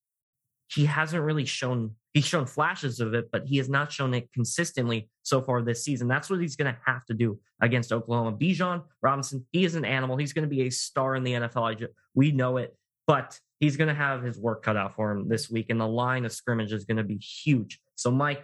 [0.74, 4.32] he hasn't really shown he's shown flashes of it, but he has not shown it
[4.34, 6.08] consistently so far this season.
[6.08, 8.38] That's what he's going to have to do against Oklahoma.
[8.38, 10.18] Bijan Robinson, he is an animal.
[10.18, 11.80] He's going to be a star in the NFL.
[11.80, 12.76] Just, we know it,
[13.08, 15.88] but he's going to have his work cut out for him this week, and the
[15.88, 17.80] line of scrimmage is going to be huge.
[17.96, 18.44] So, Mike,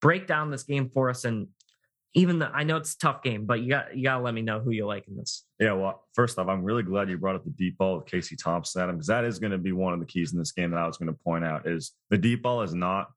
[0.00, 1.48] break down this game for us and
[2.14, 4.42] even the I know it's a tough game, but you got you gotta let me
[4.42, 5.44] know who you like in this.
[5.58, 8.82] Yeah, well, first off, I'm really glad you brought up the deep ball Casey Thompson,
[8.82, 10.78] Adam, because that is going to be one of the keys in this game that
[10.78, 13.08] I was going to point out is the deep ball has not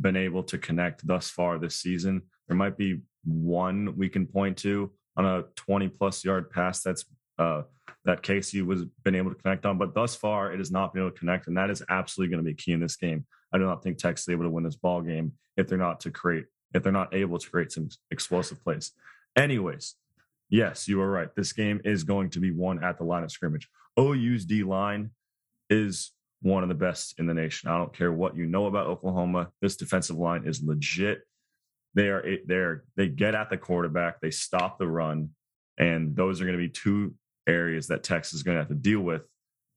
[0.00, 2.22] been able to connect thus far this season.
[2.48, 7.04] There might be one we can point to on a 20 plus yard pass that's
[7.38, 7.62] uh,
[8.04, 11.02] that Casey was been able to connect on, but thus far it has not been
[11.02, 13.26] able to connect, and that is absolutely going to be key in this game.
[13.52, 16.00] I do not think Texas is able to win this ball game if they're not
[16.00, 16.44] to create
[16.76, 18.92] if they're not able to create some explosive plays.
[19.34, 19.94] Anyways,
[20.48, 21.34] yes, you are right.
[21.34, 23.68] This game is going to be won at the line of scrimmage.
[23.98, 25.10] OU's D line
[25.70, 26.12] is
[26.42, 27.70] one of the best in the nation.
[27.70, 29.48] I don't care what you know about Oklahoma.
[29.60, 31.22] This defensive line is legit.
[31.94, 35.30] They are they're they get at the quarterback, they stop the run,
[35.78, 37.14] and those are going to be two
[37.48, 39.22] areas that Texas is going to have to deal with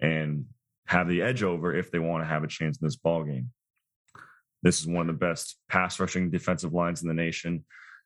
[0.02, 0.46] and
[0.86, 3.52] have the edge over if they want to have a chance in this ball game.
[4.62, 7.63] This is one of the best pass rushing defensive lines in the nation,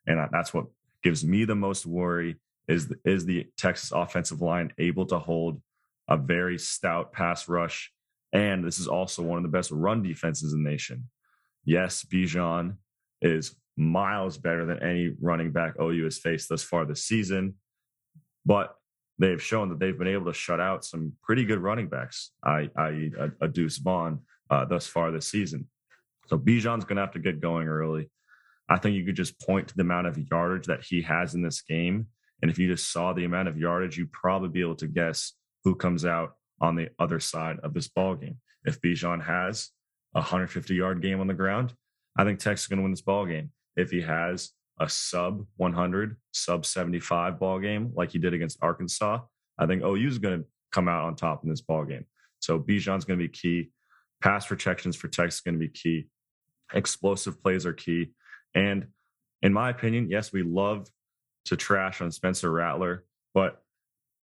[0.07, 0.65] and that's what
[1.03, 2.37] gives me the most worry
[2.67, 5.61] is the, is the Texas offensive line able to hold
[6.07, 7.91] a very stout pass rush,
[8.31, 11.09] and this is also one of the best run defenses in the nation.
[11.65, 12.75] Yes, Bijan
[13.21, 17.55] is miles better than any running back OU has faced thus far this season,
[18.45, 18.75] but
[19.17, 23.11] they've shown that they've been able to shut out some pretty good running backs, i.e.,
[23.17, 25.67] a, a Deuce Vaughn uh, thus far this season.
[26.27, 28.09] So Bijan's going to have to get going early.
[28.69, 31.41] I think you could just point to the amount of yardage that he has in
[31.41, 32.07] this game.
[32.41, 35.33] And if you just saw the amount of yardage, you'd probably be able to guess
[35.63, 38.37] who comes out on the other side of this ball game.
[38.65, 39.69] If Bijan has
[40.15, 41.73] a 150 yard game on the ground,
[42.17, 43.51] I think Texas is going to win this ball game.
[43.75, 49.19] If he has a sub 100, sub 75 ball game like he did against Arkansas,
[49.57, 52.05] I think OU is going to come out on top in this ball game.
[52.39, 53.71] So Bijan's going to be key.
[54.23, 56.07] Pass protections for Texas is going to be key.
[56.73, 58.13] Explosive plays are key.
[58.55, 58.87] And
[59.41, 60.87] in my opinion, yes, we love
[61.45, 63.61] to trash on Spencer Rattler, but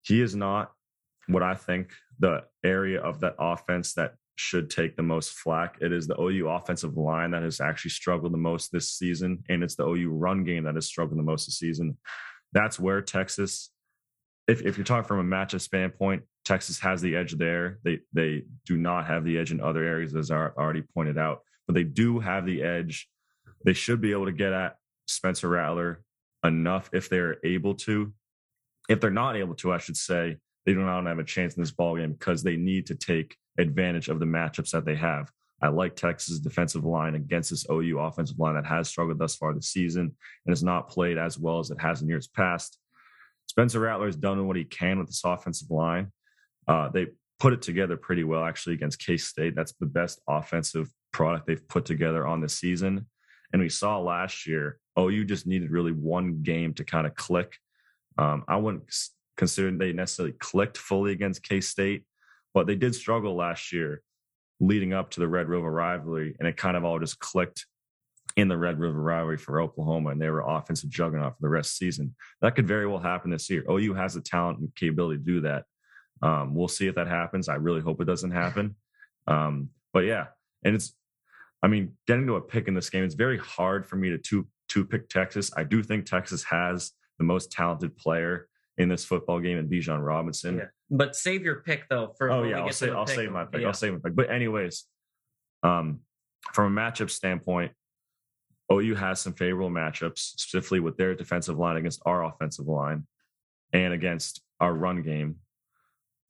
[0.03, 0.71] he is not
[1.27, 5.77] what I think the area of that offense that should take the most flack.
[5.81, 9.63] It is the OU offensive line that has actually struggled the most this season, and
[9.63, 11.97] it's the OU run game that has struggled the most this season.
[12.53, 13.71] That's where Texas,
[14.49, 17.77] if, if you're talking from a matchup standpoint, Texas has the edge there.
[17.83, 21.41] They they do not have the edge in other areas, as I already pointed out,
[21.67, 23.07] but they do have the edge.
[23.63, 26.03] They should be able to get at Spencer Rattler
[26.43, 28.11] enough if they're able to.
[28.89, 31.61] If they're not able to, I should say, they do not have a chance in
[31.61, 35.31] this ball game because they need to take advantage of the matchups that they have.
[35.61, 39.53] I like Texas' defensive line against this OU offensive line that has struggled thus far
[39.53, 42.79] this season and has not played as well as it has in years past.
[43.49, 46.11] Spencer Rattler has done what he can with this offensive line.
[46.67, 47.07] Uh, they
[47.39, 49.55] put it together pretty well, actually, against K State.
[49.55, 53.07] That's the best offensive product they've put together on the season.
[53.51, 57.57] And we saw last year, OU just needed really one game to kind of click.
[58.19, 58.83] Um, I wouldn't
[59.35, 62.03] consider they necessarily clicked fully against K State,
[62.53, 64.03] but they did struggle last year
[64.59, 67.65] leading up to the Red River rivalry, and it kind of all just clicked
[68.35, 71.75] in the Red River rivalry for Oklahoma, and they were offensive juggernaut for the rest
[71.75, 72.15] of the season.
[72.41, 73.63] That could very well happen this year.
[73.69, 75.65] OU has the talent and capability to do that.
[76.21, 77.49] Um, we'll see if that happens.
[77.49, 78.75] I really hope it doesn't happen.
[79.27, 80.27] Um, but yeah,
[80.63, 80.93] and it's,
[81.63, 84.17] I mean, getting to a pick in this game, it's very hard for me to
[84.17, 85.51] two two pick Texas.
[85.57, 90.05] I do think Texas has the most talented player in this football game in Bijan
[90.05, 90.57] Robinson.
[90.57, 90.65] Yeah.
[90.89, 92.13] But save your pick though.
[92.17, 93.61] For oh yeah, I'll say I'll save my pick.
[93.61, 93.67] Yeah.
[93.67, 94.15] I'll save my pick.
[94.15, 94.85] But anyways,
[95.63, 95.99] um,
[96.53, 97.73] from a matchup standpoint,
[98.71, 103.05] OU has some favorable matchups, specifically with their defensive line against our offensive line
[103.73, 105.37] and against our run game.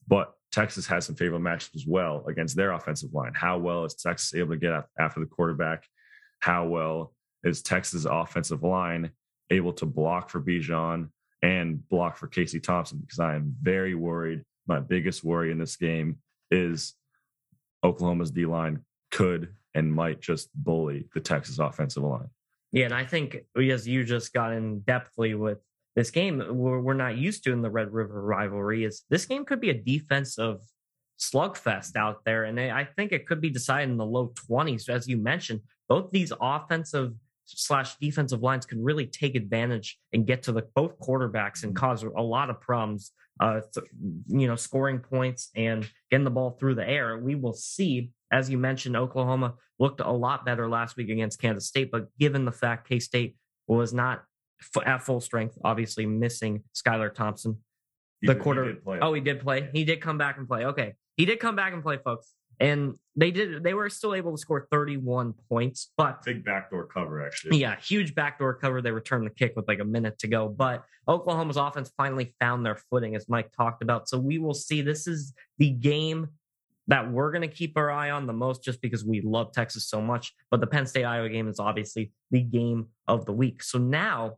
[0.07, 3.33] But Texas has some favorable matchups as well against their offensive line.
[3.35, 5.85] How well is Texas able to get after the quarterback?
[6.39, 9.11] How well is Texas' offensive line
[9.51, 11.09] able to block for Bijan
[11.41, 12.99] and block for Casey Thompson?
[12.99, 14.43] Because I am very worried.
[14.67, 16.17] My biggest worry in this game
[16.51, 16.95] is
[17.83, 22.29] Oklahoma's D line could and might just bully the Texas offensive line.
[22.71, 25.59] Yeah, and I think as you just got in depthly with
[25.95, 29.59] this game, we're, not used to in the Red River rivalry is this game could
[29.59, 30.59] be a defensive
[31.19, 34.87] slugfest out there, and I think it could be decided in the low twenties.
[34.87, 37.13] As you mentioned, both these offensive
[37.45, 42.03] slash defensive lines can really take advantage and get to the both quarterbacks and cause
[42.03, 43.11] a lot of problems.
[43.41, 43.61] Uh,
[44.27, 47.17] you know, scoring points and getting the ball through the air.
[47.17, 51.67] We will see as you mentioned, Oklahoma looked a lot better last week against Kansas
[51.67, 53.35] State, but given the fact K State
[53.67, 54.23] was not
[54.85, 57.57] at full strength, obviously missing Skylar Thompson,
[58.21, 58.73] the he, quarter.
[58.73, 59.69] He oh, he did play.
[59.73, 60.65] He did come back and play.
[60.65, 62.33] Okay, he did come back and play, folks.
[62.61, 63.63] And they did.
[63.63, 67.57] They were still able to score 31 points, but big backdoor cover actually.
[67.57, 68.81] Yeah, huge backdoor cover.
[68.81, 72.65] They returned the kick with like a minute to go, but Oklahoma's offense finally found
[72.65, 74.09] their footing, as Mike talked about.
[74.09, 74.81] So we will see.
[74.81, 76.27] This is the game
[76.89, 79.87] that we're going to keep our eye on the most just because we love Texas
[79.87, 80.33] so much.
[80.49, 83.61] But the Penn State Iowa game is obviously the game of the week.
[83.61, 84.37] So now,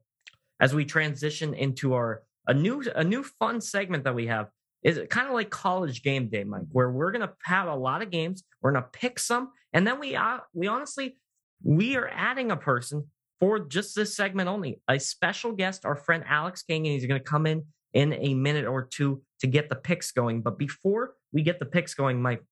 [0.59, 4.47] as we transition into our a new a new fun segment that we have
[4.83, 8.01] is kind of like college game day, Mike, where we're going to have a lot
[8.01, 8.43] of games.
[8.61, 11.17] We're going to pick some, and then we uh, we honestly
[11.63, 13.07] we are adding a person
[13.39, 17.19] for just this segment only, a special guest, our friend Alex King, and he's going
[17.19, 20.41] to come in in a minute or two to get the picks going.
[20.41, 22.43] But before we get the picks going, Mike,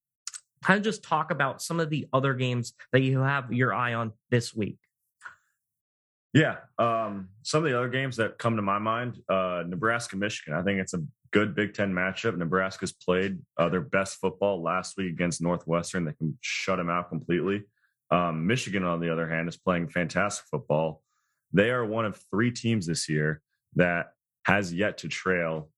[0.64, 3.94] kind of just talk about some of the other games that you have your eye
[3.94, 4.78] on this week.
[6.34, 10.54] Yeah, um, some of the other games that come to my mind, uh, Nebraska, Michigan.
[10.54, 12.38] I think it's a good Big Ten matchup.
[12.38, 16.06] Nebraska's played uh, their best football last week against Northwestern.
[16.06, 17.64] They can shut them out completely.
[18.12, 21.02] Um, Michigan, on the other hand, is playing fantastic football.
[21.52, 23.42] They are one of three teams this year
[23.76, 24.14] that
[24.46, 25.70] has yet to trail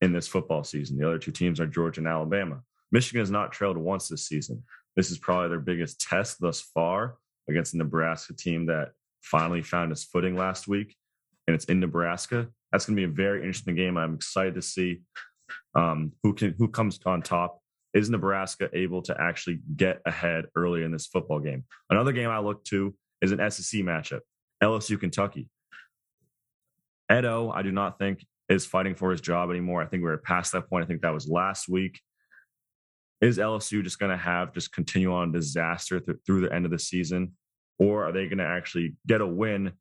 [0.00, 0.98] in this football season.
[0.98, 2.60] The other two teams are Georgia and Alabama.
[2.92, 4.62] Michigan has not trailed once this season.
[4.94, 7.16] This is probably their biggest test thus far
[7.48, 10.96] against the Nebraska team that finally found its footing last week,
[11.46, 12.48] and it's in Nebraska.
[12.72, 13.96] That's going to be a very interesting game.
[13.96, 15.02] I'm excited to see
[15.74, 17.60] um, who can who comes on top.
[17.94, 21.64] Is Nebraska able to actually get ahead early in this football game?
[21.88, 24.20] Another game I look to is an SEC matchup:
[24.62, 25.48] LSU Kentucky.
[27.10, 29.82] Edo, I do not think is fighting for his job anymore.
[29.82, 30.84] I think we're past that point.
[30.84, 32.00] I think that was last week.
[33.20, 36.70] Is LSU just going to have just continue on disaster th- through the end of
[36.70, 37.32] the season,
[37.78, 39.72] or are they going to actually get a win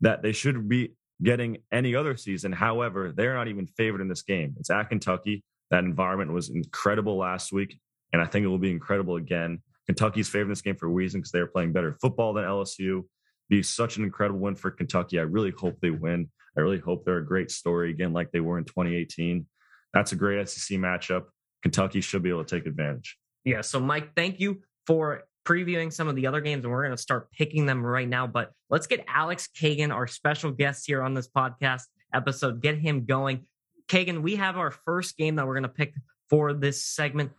[0.00, 2.52] that they should be getting any other season?
[2.52, 4.56] However, they're not even favored in this game.
[4.58, 5.44] It's at Kentucky.
[5.70, 7.78] That environment was incredible last week,
[8.12, 9.62] and I think it will be incredible again.
[9.86, 13.04] Kentucky's favored in this game for a reason because they're playing better football than LSU.
[13.48, 15.18] Be such an incredible win for Kentucky.
[15.18, 16.30] I really hope they win.
[16.56, 19.46] I really hope they're a great story again, like they were in 2018.
[19.92, 21.24] That's a great SEC matchup.
[21.62, 23.16] Kentucky should be able to take advantage.
[23.44, 23.60] Yeah.
[23.60, 27.00] So, Mike, thank you for previewing some of the other games, and we're going to
[27.00, 28.26] start picking them right now.
[28.26, 31.82] But let's get Alex Kagan, our special guest here on this podcast
[32.12, 33.46] episode, get him going.
[33.88, 35.94] Kagan, we have our first game that we're going to pick
[36.28, 37.30] for this segment.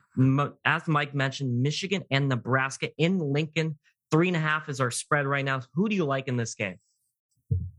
[0.64, 3.78] As Mike mentioned, Michigan and Nebraska in Lincoln.
[4.12, 5.62] Three and a half is our spread right now.
[5.74, 6.80] Who do you like in this game?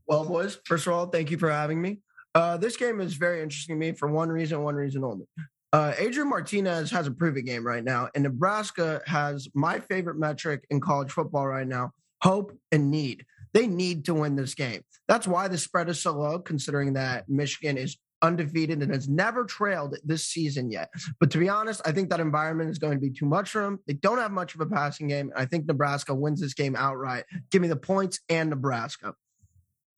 [0.07, 2.01] Well, boys, first of all, thank you for having me.
[2.35, 5.27] Uh, this game is very interesting to me for one reason, one reason only.
[5.73, 10.64] Uh, Adrian Martinez has a prove game right now, and Nebraska has my favorite metric
[10.71, 13.25] in college football right now hope and need.
[13.53, 14.83] They need to win this game.
[15.07, 19.45] That's why the spread is so low, considering that Michigan is undefeated and has never
[19.45, 20.91] trailed this season yet.
[21.21, 23.63] But to be honest, I think that environment is going to be too much for
[23.63, 23.79] them.
[23.87, 25.33] They don't have much of a passing game.
[25.37, 27.25] I think Nebraska wins this game outright.
[27.51, 29.15] Give me the points and Nebraska.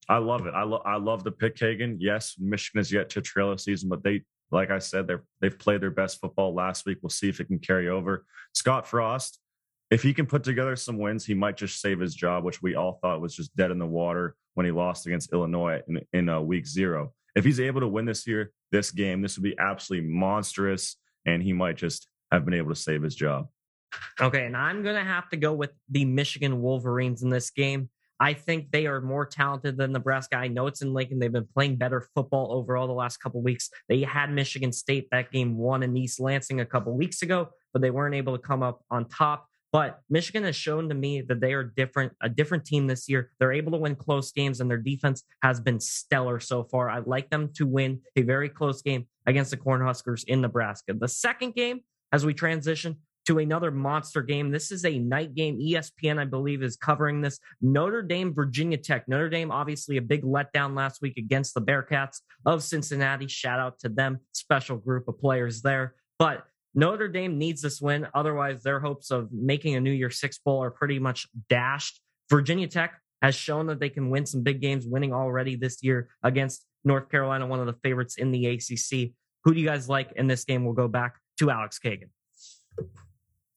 [0.09, 0.53] I love it.
[0.53, 1.97] I love I love the pick Kagan.
[1.99, 5.57] Yes, Michigan is yet to trail a season, but they like I said, they're they've
[5.57, 6.97] played their best football last week.
[7.01, 8.25] We'll see if it can carry over.
[8.53, 9.39] Scott Frost,
[9.89, 12.75] if he can put together some wins, he might just save his job, which we
[12.75, 16.29] all thought was just dead in the water when he lost against Illinois in, in
[16.29, 17.13] uh, week zero.
[17.35, 21.41] If he's able to win this year, this game, this would be absolutely monstrous, and
[21.41, 23.47] he might just have been able to save his job.
[24.19, 27.89] Okay, and I'm going to have to go with the Michigan Wolverines in this game.
[28.21, 30.37] I think they are more talented than Nebraska.
[30.37, 31.17] I know it's in Lincoln.
[31.17, 33.69] They've been playing better football overall the last couple weeks.
[33.89, 37.81] They had Michigan State that game won in East Lansing a couple weeks ago, but
[37.81, 39.47] they weren't able to come up on top.
[39.71, 43.31] But Michigan has shown to me that they are different, a different team this year.
[43.39, 46.89] They're able to win close games, and their defense has been stellar so far.
[46.89, 50.93] I'd like them to win a very close game against the Cornhuskers in Nebraska.
[50.93, 51.81] The second game,
[52.11, 55.57] as we transition to another monster game, this is a night game.
[55.57, 57.39] ESPN, I believe, is covering this.
[57.61, 59.07] Notre Dame, Virginia Tech.
[59.07, 63.27] Notre Dame, obviously, a big letdown last week against the Bearcats of Cincinnati.
[63.27, 65.95] Shout out to them, special group of players there.
[66.19, 68.07] But Notre Dame needs this win.
[68.13, 72.01] Otherwise, their hopes of making a New Year Six Bowl are pretty much dashed.
[72.29, 76.09] Virginia Tech has shown that they can win some big games, winning already this year
[76.23, 79.11] against North Carolina, one of the favorites in the ACC.
[79.43, 80.65] Who do you guys like in this game?
[80.65, 82.09] We'll go back to Alex Kagan.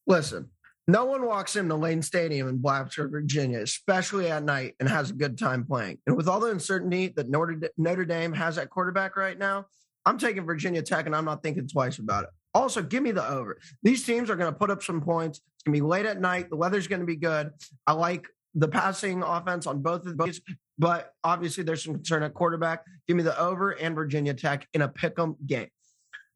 [0.05, 0.49] Listen,
[0.87, 5.13] no one walks into Lane Stadium in Blacksburg, Virginia, especially at night, and has a
[5.13, 5.97] good time playing.
[6.05, 9.65] And with all the uncertainty that Notre Dame has at quarterback right now,
[10.05, 12.29] I'm taking Virginia Tech, and I'm not thinking twice about it.
[12.55, 13.59] Also, give me the over.
[13.83, 15.39] These teams are going to put up some points.
[15.39, 16.49] It's going to be late at night.
[16.49, 17.51] The weather's going to be good.
[17.85, 20.39] I like the passing offense on both of these,
[20.79, 22.85] but obviously there's some concern at quarterback.
[23.07, 25.67] Give me the over and Virginia Tech in a pick 'em game.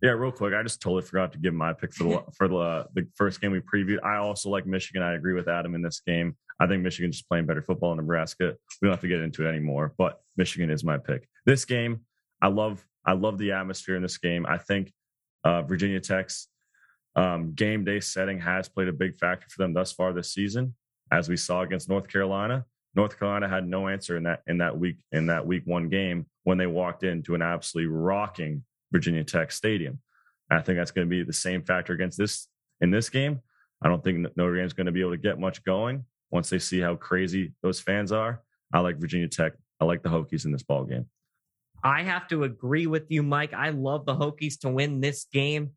[0.02, 2.88] Yeah, real quick, I just totally forgot to give my pick for the for the,
[2.94, 4.04] the first game we previewed.
[4.04, 5.02] I also like Michigan.
[5.02, 6.36] I agree with Adam in this game.
[6.60, 8.56] I think Michigan's just playing better football in Nebraska.
[8.82, 11.28] We don't have to get into it anymore, but Michigan is my pick.
[11.46, 12.02] This game,
[12.42, 12.86] I love.
[13.06, 14.46] I love the atmosphere in this game.
[14.46, 14.92] I think
[15.44, 16.48] uh, Virginia Tech's
[17.16, 20.76] um, game day setting has played a big factor for them thus far this season,
[21.12, 22.66] as we saw against North Carolina.
[22.96, 26.26] North Carolina had no answer in that in that week in that week one game
[26.44, 30.00] when they walked into an absolutely rocking Virginia Tech stadium.
[30.50, 32.48] And I think that's going to be the same factor against this
[32.82, 33.42] in this game.
[33.82, 36.60] I don't think Notre Dame's going to be able to get much going once they
[36.60, 38.42] see how crazy those fans are.
[38.74, 39.54] I like Virginia Tech.
[39.80, 41.06] I like the Hokies in this ball game.
[41.84, 43.54] I have to agree with you, Mike.
[43.54, 45.72] I love the Hokies to win this game.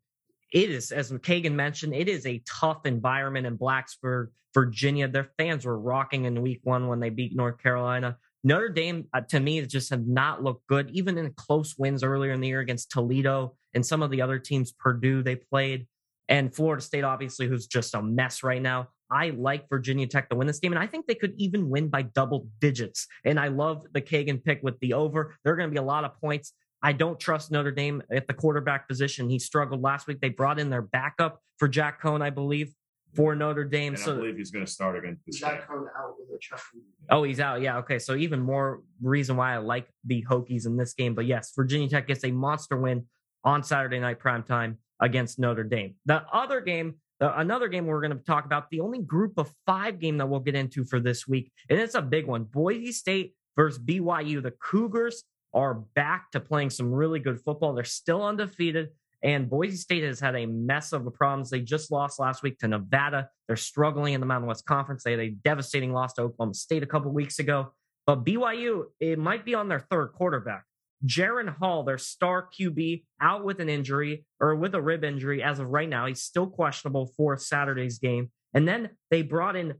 [0.51, 5.07] It is, as Kagan mentioned, it is a tough environment in Blacksburg, Virginia.
[5.07, 8.17] Their fans were rocking in week one when they beat North Carolina.
[8.43, 12.33] Notre Dame, uh, to me, just have not looked good, even in close wins earlier
[12.33, 15.87] in the year against Toledo and some of the other teams, Purdue, they played,
[16.29, 18.89] and Florida State, obviously, who's just a mess right now.
[19.13, 21.87] I like Virginia Tech to win this game, and I think they could even win
[21.89, 23.07] by double digits.
[23.23, 25.35] And I love the Kagan pick with the over.
[25.43, 26.53] There are going to be a lot of points.
[26.81, 29.29] I don't trust Notre Dame at the quarterback position.
[29.29, 30.19] He struggled last week.
[30.19, 32.73] They brought in their backup for Jack Coan, I believe,
[33.13, 33.93] for Notre Dame.
[33.93, 36.63] And so I believe he's going to start against Jack Coan out with a chest.
[37.09, 37.61] Oh, he's out.
[37.61, 37.77] Yeah.
[37.77, 37.99] Okay.
[37.99, 41.13] So even more reason why I like the Hokies in this game.
[41.13, 43.05] But yes, Virginia Tech gets a monster win
[43.43, 45.95] on Saturday night prime time against Notre Dame.
[46.05, 49.49] The other game uh, another game we're going to talk about, the only group of
[49.65, 51.51] five game that we'll get into for this week.
[51.69, 54.43] And it's a big one Boise State versus BYU.
[54.43, 57.73] The Cougars are back to playing some really good football.
[57.73, 58.89] They're still undefeated.
[59.23, 61.49] And Boise State has had a mess of problems.
[61.49, 63.29] They just lost last week to Nevada.
[63.47, 65.03] They're struggling in the Mountain West Conference.
[65.03, 67.71] They had a devastating loss to Oklahoma State a couple weeks ago.
[68.05, 70.65] But BYU, it might be on their third quarterback.
[71.05, 75.59] Jaren Hall, their star QB, out with an injury or with a rib injury as
[75.59, 76.05] of right now.
[76.05, 78.31] He's still questionable for Saturday's game.
[78.53, 79.75] And then they brought in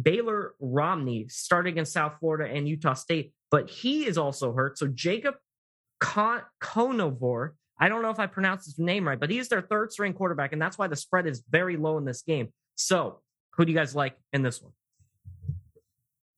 [0.00, 4.78] Baylor Romney, starting in South Florida and Utah State, but he is also hurt.
[4.78, 5.34] So Jacob
[6.00, 9.92] Con- Conover, I don't know if I pronounced his name right, but he's their third
[9.92, 12.48] string quarterback, and that's why the spread is very low in this game.
[12.76, 13.20] So,
[13.56, 14.72] who do you guys like in this one?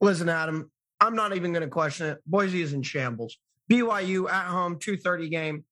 [0.01, 0.71] Listen, Adam,
[1.01, 2.19] I'm not even going to question it.
[2.27, 3.37] Boise is in shambles.
[3.71, 5.65] BYU at home, 230 game.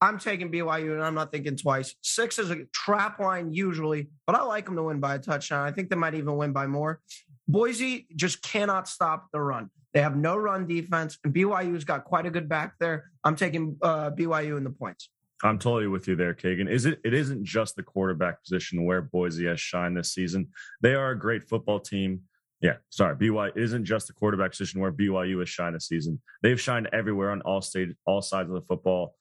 [0.00, 1.94] I'm taking BYU and I'm not thinking twice.
[2.02, 5.64] Six is a trap line usually, but I like them to win by a touchdown.
[5.64, 7.00] I think they might even win by more.
[7.46, 9.70] Boise just cannot stop the run.
[9.94, 13.10] They have no run defense, and BYU's got quite a good back there.
[13.24, 15.10] I'm taking uh, BYU in the points.
[15.44, 16.70] I'm totally with you there, Kagan.
[16.70, 17.00] Is it?
[17.04, 20.48] It isn't just the quarterback position where Boise has shined this season.
[20.80, 22.22] They are a great football team.
[22.62, 26.22] Yeah, sorry, BYU isn't just the quarterback position where BYU has shined this season.
[26.42, 29.16] They've shined everywhere on all stage, all sides of the football.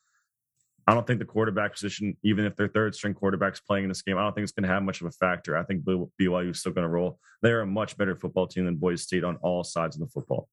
[0.87, 4.03] I don't think the quarterback position, even if their third string quarterback's playing in this
[4.03, 5.57] game, I don't think it's going to have much of a factor.
[5.57, 7.19] I think BYU is still going to roll.
[7.41, 10.47] They're a much better football team than Boise State on all sides of the football.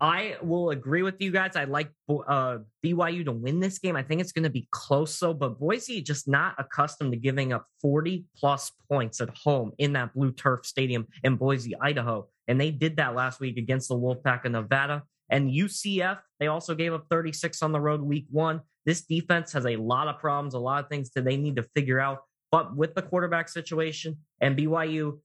[0.00, 1.56] I will agree with you guys.
[1.56, 3.96] I like uh, BYU to win this game.
[3.96, 5.32] I think it's going to be close, though.
[5.32, 10.12] But Boise just not accustomed to giving up 40 plus points at home in that
[10.14, 12.28] blue turf stadium in Boise, Idaho.
[12.46, 15.02] And they did that last week against the Wolfpack of Nevada.
[15.30, 18.60] And UCF, they also gave up 36 on the road week one.
[18.84, 21.64] This defense has a lot of problems, a lot of things that they need to
[21.74, 22.20] figure out.
[22.52, 25.18] But with the quarterback situation and BYU,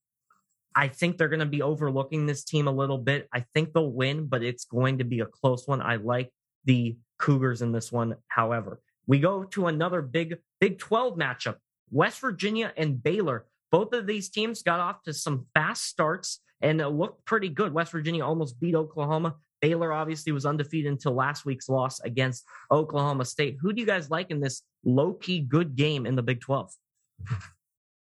[0.75, 3.27] I think they're going to be overlooking this team a little bit.
[3.33, 5.81] I think they'll win, but it's going to be a close one.
[5.81, 6.31] I like
[6.65, 8.15] the Cougars in this one.
[8.27, 11.55] However, we go to another big Big 12 matchup
[11.91, 13.45] West Virginia and Baylor.
[13.71, 17.73] Both of these teams got off to some fast starts and uh, looked pretty good.
[17.73, 19.35] West Virginia almost beat Oklahoma.
[19.61, 23.57] Baylor obviously was undefeated until last week's loss against Oklahoma State.
[23.61, 26.71] Who do you guys like in this low key good game in the Big 12?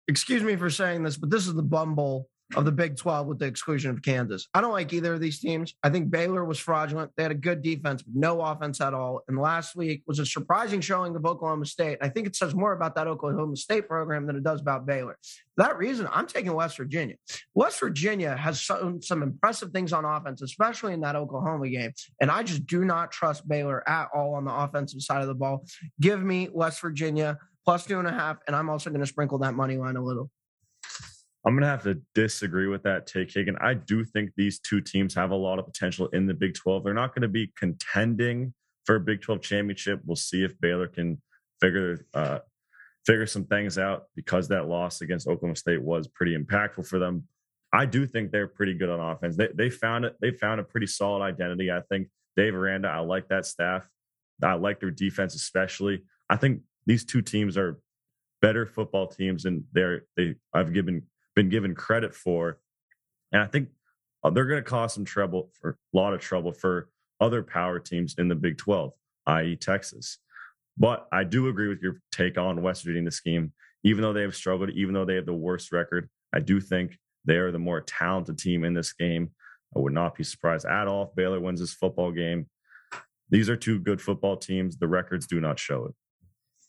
[0.08, 3.38] Excuse me for saying this, but this is the Bumble of the Big 12 with
[3.38, 4.49] the exclusion of Kansas.
[4.55, 5.74] I don't like either of these teams.
[5.82, 7.11] I think Baylor was fraudulent.
[7.16, 9.22] They had a good defense, but no offense at all.
[9.28, 11.99] And last week was a surprising showing of Oklahoma State.
[12.01, 15.18] I think it says more about that Oklahoma State program than it does about Baylor.
[15.57, 17.16] For that reason, I'm taking West Virginia.
[17.55, 21.92] West Virginia has some impressive things on offense, especially in that Oklahoma game.
[22.20, 25.34] And I just do not trust Baylor at all on the offensive side of the
[25.34, 25.64] ball.
[26.01, 28.36] Give me West Virginia plus two and a half.
[28.47, 30.30] And I'm also going to sprinkle that money line a little.
[31.47, 33.57] I'm going to have to disagree with that take, Kagan.
[33.61, 36.84] I do think these two teams have a lot of potential in the Big 12.
[36.84, 40.01] They're not going to be contending for a Big 12 championship.
[40.07, 41.20] We'll see if Baylor can
[41.61, 42.38] figure uh,
[43.05, 47.24] figure some things out because that loss against Oklahoma State was pretty impactful for them.
[47.72, 49.36] I do think they're pretty good on offense.
[49.36, 50.16] They, they found it.
[50.20, 51.70] They found a pretty solid identity.
[51.70, 52.88] I think Dave Aranda.
[52.88, 53.86] I like that staff.
[54.42, 56.05] I like their defense especially.
[56.30, 57.80] I think these two teams are
[58.40, 60.36] better football teams, and they're they.
[60.53, 61.03] I've given
[61.35, 62.59] been given credit for.
[63.32, 63.68] And I think
[64.22, 66.89] uh, they're going to cause some trouble for a lot of trouble for
[67.20, 68.93] other power teams in the Big 12,
[69.26, 70.18] i.e., Texas.
[70.76, 73.53] But I do agree with your take on West Virginia the scheme.
[73.85, 76.99] Even though they have struggled, even though they have the worst record, I do think
[77.24, 79.30] they are the more talented team in this game.
[79.76, 82.47] I would not be surprised at all if Baylor wins this football game.
[83.30, 84.76] These are two good football teams.
[84.76, 85.95] The records do not show it.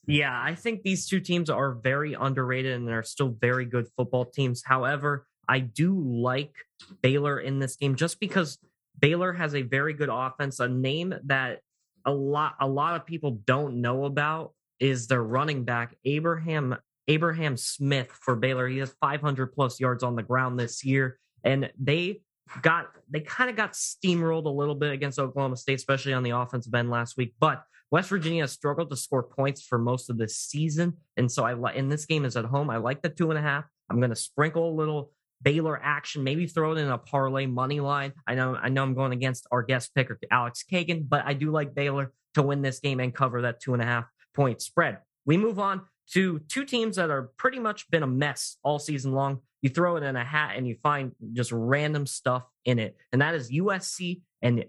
[0.07, 4.25] Yeah, I think these two teams are very underrated and they're still very good football
[4.25, 4.63] teams.
[4.65, 6.53] However, I do like
[7.01, 8.57] Baylor in this game just because
[8.99, 10.59] Baylor has a very good offense.
[10.59, 11.59] A name that
[12.05, 16.75] a lot a lot of people don't know about is their running back Abraham
[17.07, 18.67] Abraham Smith for Baylor.
[18.67, 22.21] He has 500 plus yards on the ground this year, and they
[22.61, 26.31] got they kind of got steamrolled a little bit against Oklahoma State, especially on the
[26.31, 27.33] offensive end last week.
[27.39, 31.43] But West Virginia has struggled to score points for most of this season, and so
[31.43, 31.75] I like.
[31.75, 32.69] In this game is at home.
[32.69, 33.65] I like the two and a half.
[33.89, 35.11] I'm going to sprinkle a little
[35.41, 38.13] Baylor action, maybe throw it in a parlay money line.
[38.27, 41.51] I know I know I'm going against our guest picker Alex Kagan, but I do
[41.51, 44.99] like Baylor to win this game and cover that two and a half point spread.
[45.25, 45.81] We move on
[46.11, 49.41] to two teams that are pretty much been a mess all season long.
[49.61, 53.21] You throw it in a hat and you find just random stuff in it, and
[53.21, 54.65] that is USC and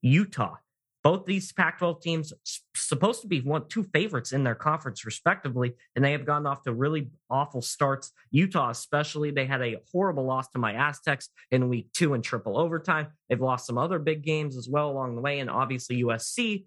[0.00, 0.56] Utah.
[1.02, 2.32] Both these Pac-12 teams
[2.76, 6.62] supposed to be one two favorites in their conference respectively, and they have gone off
[6.62, 8.12] to really awful starts.
[8.30, 12.56] Utah, especially, they had a horrible loss to my Aztecs in week two in triple
[12.56, 13.08] overtime.
[13.28, 16.66] They've lost some other big games as well along the way, and obviously USC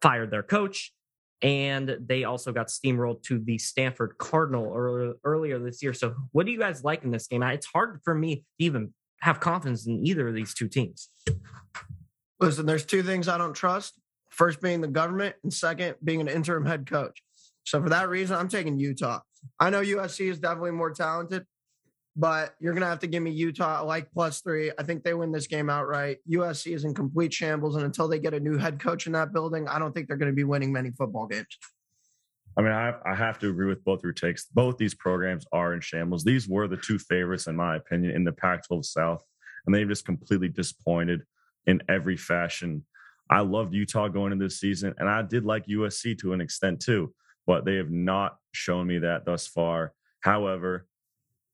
[0.00, 0.92] fired their coach,
[1.42, 4.72] and they also got steamrolled to the Stanford Cardinal
[5.24, 5.92] earlier this year.
[5.92, 7.42] So, what do you guys like in this game?
[7.42, 11.08] It's hard for me to even have confidence in either of these two teams.
[12.40, 13.94] Listen, there's two things I don't trust.
[14.30, 17.22] First being the government, and second being an interim head coach.
[17.64, 19.20] So for that reason, I'm taking Utah.
[19.58, 21.44] I know USC is definitely more talented,
[22.16, 24.70] but you're gonna have to give me Utah like plus three.
[24.78, 26.18] I think they win this game outright.
[26.30, 29.32] USC is in complete shambles, and until they get a new head coach in that
[29.32, 31.58] building, I don't think they're to be winning many football games.
[32.56, 34.46] I mean, I, I have to agree with both your takes.
[34.46, 36.24] Both these programs are in shambles.
[36.24, 39.22] These were the two favorites, in my opinion, in the Pac 12 South,
[39.66, 41.22] and they've just completely disappointed
[41.70, 42.84] in every fashion.
[43.30, 46.80] I loved Utah going into this season, and I did like USC to an extent
[46.80, 47.14] too,
[47.46, 49.94] but they have not shown me that thus far.
[50.20, 50.86] However,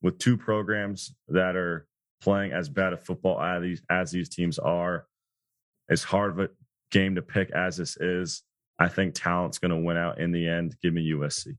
[0.03, 1.87] with two programs that are
[2.21, 5.07] playing as bad a football as these, as these teams are,
[5.91, 6.49] as hard of a
[6.91, 8.43] game to pick as this is,
[8.79, 10.77] I think talent's going to win out in the end.
[10.83, 11.57] Give me USC.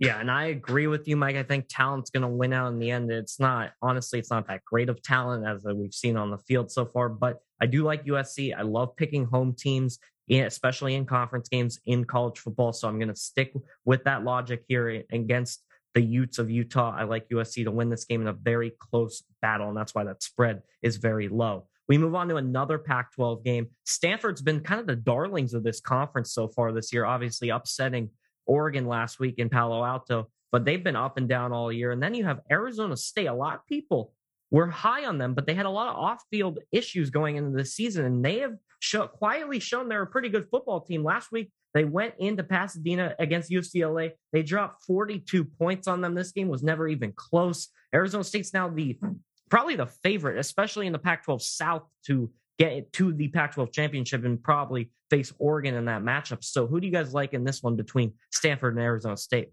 [0.00, 1.34] Yeah, and I agree with you, Mike.
[1.34, 3.10] I think talent's going to win out in the end.
[3.10, 6.70] It's not, honestly, it's not that great of talent as we've seen on the field
[6.70, 8.56] so far, but I do like USC.
[8.56, 9.98] I love picking home teams,
[10.30, 12.72] especially in conference games in college football.
[12.72, 13.52] So I'm going to stick
[13.84, 16.94] with that logic here against the Utes of Utah.
[16.96, 20.04] I like USC to win this game in a very close battle, and that's why
[20.04, 21.66] that spread is very low.
[21.88, 23.68] We move on to another Pac 12 game.
[23.84, 28.10] Stanford's been kind of the darlings of this conference so far this year, obviously upsetting
[28.48, 31.92] Oregon last week in Palo Alto, but they've been up and down all year.
[31.92, 33.26] And then you have Arizona State.
[33.26, 34.12] A lot of people
[34.50, 37.56] were high on them, but they had a lot of off field issues going into
[37.56, 38.04] the season.
[38.04, 41.04] And they have show, quietly shown they're a pretty good football team.
[41.04, 44.12] Last week, they went into Pasadena against UCLA.
[44.32, 46.14] They dropped 42 points on them.
[46.14, 47.68] This game was never even close.
[47.94, 48.98] Arizona State's now the
[49.50, 53.72] probably the favorite, especially in the Pac 12 South, to get to the Pac 12
[53.72, 56.44] championship and probably face Oregon in that matchup.
[56.44, 59.50] So, who do you guys like in this one between Stanford and Arizona State?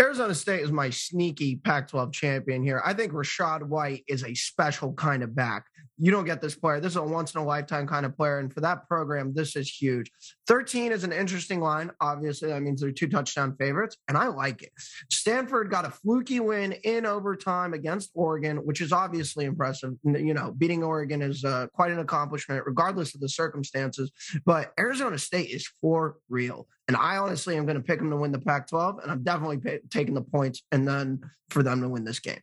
[0.00, 2.80] Arizona State is my sneaky Pac 12 champion here.
[2.84, 5.64] I think Rachaad White is a special kind of back.
[6.00, 6.78] You don't get this player.
[6.78, 8.38] This is a once in a lifetime kind of player.
[8.38, 10.08] And for that program, this is huge.
[10.46, 11.90] 13 is an interesting line.
[12.00, 14.70] Obviously, that means they're two touchdown favorites, and I like it.
[15.10, 19.94] Stanford got a fluky win in overtime against Oregon, which is obviously impressive.
[20.04, 24.12] You know, beating Oregon is uh, quite an accomplishment, regardless of the circumstances.
[24.46, 26.68] But Arizona State is for real.
[26.88, 29.22] And I honestly am going to pick them to win the Pac 12, and I'm
[29.22, 31.20] definitely pay- taking the points and then
[31.50, 32.40] for them to win this game.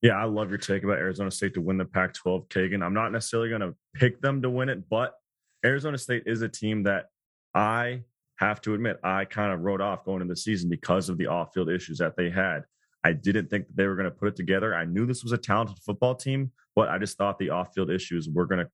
[0.00, 2.82] Yeah, I love your take about Arizona State to win the Pac 12, Kagan.
[2.82, 5.14] I'm not necessarily going to pick them to win it, but
[5.64, 7.06] Arizona State is a team that
[7.54, 8.02] I
[8.36, 11.26] have to admit I kind of wrote off going into the season because of the
[11.26, 12.64] off field issues that they had.
[13.04, 14.74] I didn't think that they were going to put it together.
[14.74, 17.90] I knew this was a talented football team, but I just thought the off field
[17.90, 18.70] issues were going to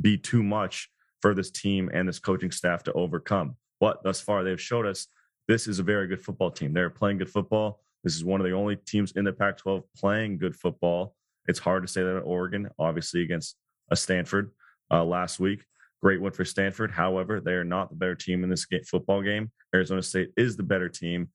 [0.00, 3.56] be too much for this team and this coaching staff to overcome.
[3.84, 5.08] But thus far, they've showed us
[5.46, 6.72] this is a very good football team.
[6.72, 7.82] They're playing good football.
[8.02, 11.14] This is one of the only teams in the Pac 12 playing good football.
[11.48, 13.56] It's hard to say that at Oregon, obviously, against
[13.90, 14.52] a Stanford
[14.90, 15.66] uh, last week.
[16.00, 16.92] Great win for Stanford.
[16.92, 19.52] However, they are not the better team in this game, football game.
[19.74, 21.28] Arizona State is the better team.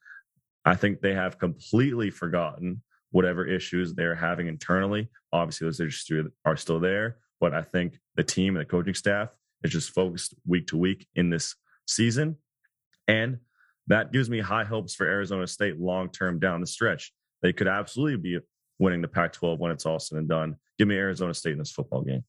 [0.65, 2.81] I think they have completely forgotten
[3.11, 5.11] whatever issues they're having internally.
[5.31, 9.29] Obviously, those issues are still there, but I think the team and the coaching staff
[9.63, 11.53] is just focused week to week in this
[11.89, 12.37] season.
[13.07, 13.39] And
[13.87, 17.11] that gives me high hopes for Arizona State long term down the stretch.
[17.41, 18.39] They could absolutely be
[18.77, 20.55] winning the Pac 12 when it's all said and done.
[20.77, 22.23] Give me Arizona State in this football game.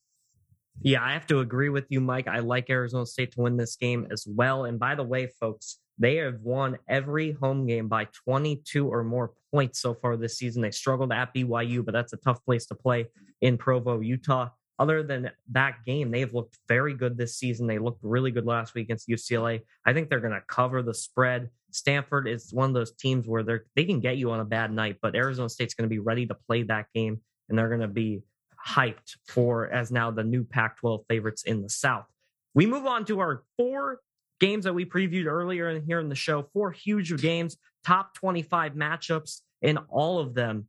[0.81, 2.27] Yeah, I have to agree with you, Mike.
[2.27, 4.65] I like Arizona State to win this game as well.
[4.65, 9.33] And by the way, folks, they have won every home game by 22 or more
[9.53, 10.61] points so far this season.
[10.61, 13.07] They struggled at BYU, but that's a tough place to play
[13.41, 14.49] in Provo, Utah
[14.79, 17.67] other than that game, they've looked very good this season.
[17.67, 19.61] They looked really good last week against UCLA.
[19.85, 21.49] I think they're going to cover the spread.
[21.71, 24.71] Stanford is one of those teams where they're they can get you on a bad
[24.71, 27.81] night, but Arizona State's going to be ready to play that game, and they're going
[27.81, 28.23] to be
[28.67, 32.05] hyped for as now the new Pac-12 favorites in the South.
[32.53, 33.99] We move on to our four
[34.39, 36.43] games that we previewed earlier in here in the show.
[36.53, 40.67] Four huge games, top 25 matchups in all of them.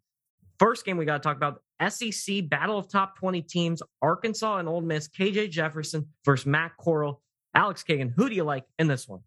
[0.58, 4.68] First game we got to talk about SEC Battle of Top 20 Teams, Arkansas and
[4.68, 7.22] Ole Miss, KJ Jefferson versus Matt Corral.
[7.54, 9.20] Alex Kagan, who do you like in this one?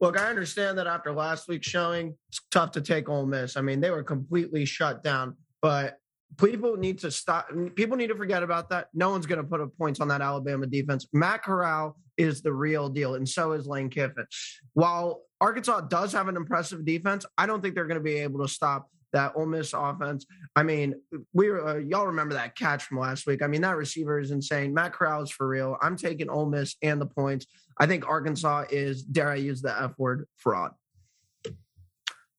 [0.00, 3.56] Look, I understand that after last week's showing, it's tough to take Ole Miss.
[3.56, 5.98] I mean, they were completely shut down, but
[6.38, 7.48] people need to stop.
[7.74, 8.88] People need to forget about that.
[8.94, 11.06] No one's going to put up points on that Alabama defense.
[11.12, 14.26] Matt Corral is the real deal, and so is Lane Kiffin.
[14.72, 18.40] While Arkansas does have an impressive defense, I don't think they're going to be able
[18.40, 20.26] to stop that Ole Miss offense.
[20.56, 20.94] I mean,
[21.32, 23.42] we uh, y'all remember that catch from last week.
[23.42, 24.74] I mean, that receiver is insane.
[24.74, 25.76] Matt is for real.
[25.80, 27.46] I'm taking Ole Miss and the points.
[27.78, 30.72] I think Arkansas is, dare I use the F word, fraud.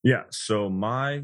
[0.03, 0.23] Yeah.
[0.29, 1.23] So my,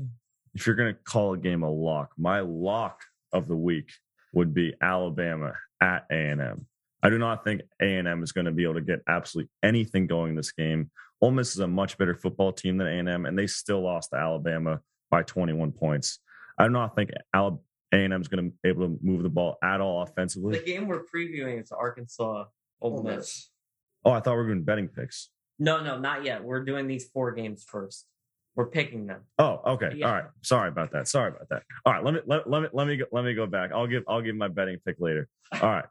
[0.54, 3.92] if you're going to call a game a lock, my lock of the week
[4.34, 6.66] would be Alabama at A&M.
[7.04, 10.32] I do not think A&M is going to be able to get absolutely anything going
[10.32, 10.90] in this game.
[11.22, 14.18] Ole Miss is a much better football team than A&M, and they still lost to
[14.18, 14.80] Alabama
[15.10, 16.20] by 21 points.
[16.58, 17.62] I do not think Alabama
[17.94, 20.58] A&M is going to be able to move the ball at all offensively.
[20.58, 22.46] The game we're previewing is Arkansas
[22.82, 23.50] Ole Miss.
[24.04, 25.30] Oh, I thought we were doing betting picks.
[25.60, 26.44] No, no, not yet.
[26.44, 28.06] We're doing these four games first.
[28.56, 29.22] We're picking them.
[29.38, 29.92] Oh, okay.
[29.96, 30.08] Yeah.
[30.08, 30.26] All right.
[30.42, 31.08] Sorry about that.
[31.08, 31.64] Sorry about that.
[31.86, 32.04] All right.
[32.04, 33.72] Let me let, let me let me go, let me go back.
[33.72, 35.30] I'll give I'll give my betting pick later.
[35.54, 35.86] All right.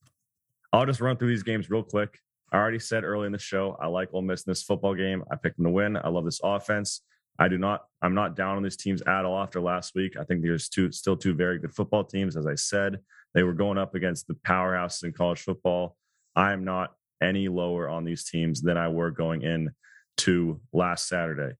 [0.72, 2.18] I'll just run through these games real quick.
[2.50, 5.22] I already said early in the show I like Ole Miss in this football game.
[5.30, 5.96] I picked them to win.
[5.96, 7.02] I love this offense.
[7.38, 7.84] I do not.
[8.02, 10.16] I'm not down on these teams at all after last week.
[10.18, 12.36] I think there's two still two very good football teams.
[12.36, 12.98] As I said,
[13.34, 15.96] they were going up against the powerhouses in college football.
[16.36, 19.70] I am not any lower on these teams than I were going in
[20.18, 21.54] to last Saturday.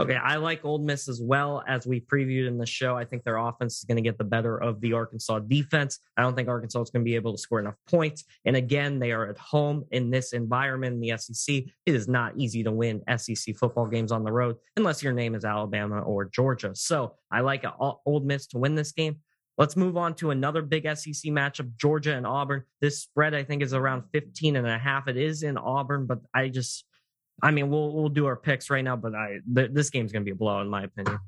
[0.00, 2.96] Okay, I like Ole Miss as well as we previewed in the show.
[2.96, 5.98] I think their offense is going to get the better of the Arkansas defense.
[6.16, 8.24] I don't think Arkansas is going to be able to score enough points.
[8.46, 11.56] And again, they are at home in this environment in the SEC.
[11.86, 15.34] It is not easy to win SEC football games on the road unless your name
[15.34, 16.74] is Alabama or Georgia.
[16.74, 19.18] So I like Ole Miss to win this game.
[19.58, 22.62] Let's move on to another big SEC matchup, Georgia and Auburn.
[22.80, 25.08] This spread, I think, is around 15 and a half.
[25.08, 26.86] It is in Auburn, but I just
[27.42, 30.22] I mean, we'll we'll do our picks right now, but I th- this game's going
[30.22, 31.18] to be a blowout in my opinion.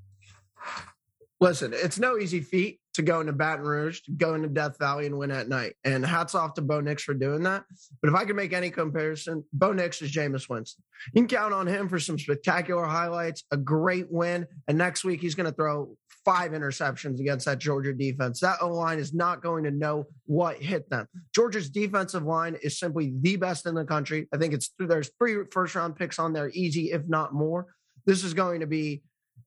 [1.41, 5.07] Listen, it's no easy feat to go into Baton Rouge, to go into Death Valley
[5.07, 5.75] and win at night.
[5.85, 7.65] And hats off to Bo Nix for doing that.
[8.01, 10.85] But if I could make any comparison, Bo Nix is Jameis Winston.
[11.13, 14.47] You can count on him for some spectacular highlights, a great win.
[14.69, 18.41] And next week, he's going to throw five interceptions against that Georgia defense.
[18.41, 21.07] That O line is not going to know what hit them.
[21.35, 24.29] Georgia's defensive line is simply the best in the country.
[24.33, 27.67] I think it's there's three first round picks on there, easy, if not more.
[28.07, 29.03] This is going to be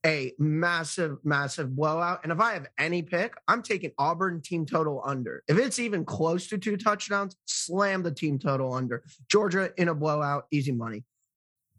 [0.05, 2.21] a massive, massive blowout.
[2.23, 5.43] And if I have any pick, I'm taking Auburn team total under.
[5.47, 9.03] If it's even close to two touchdowns, slam the team total under.
[9.29, 11.03] Georgia in a blowout, easy money.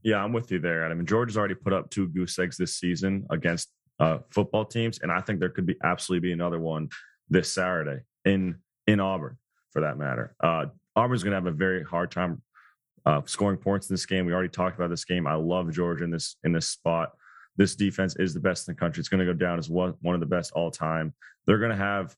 [0.03, 0.84] Yeah, I'm with you there.
[0.84, 3.68] I mean, Georgia's already put up two goose eggs this season against
[4.01, 6.88] uh, football teams, and I think there could be absolutely be another one
[7.28, 9.36] this Saturday in in Auburn,
[9.70, 10.34] for that matter.
[10.42, 12.42] Uh, Auburn's going to have a very hard time
[13.07, 14.26] uh, scoring points in this game.
[14.26, 15.26] We already talked about this game.
[15.26, 17.12] I love Georgia in this in this spot
[17.59, 19.01] this defense is the best in the country.
[19.01, 21.12] It's going to go down as one, one of the best all time.
[21.44, 22.16] They're going to have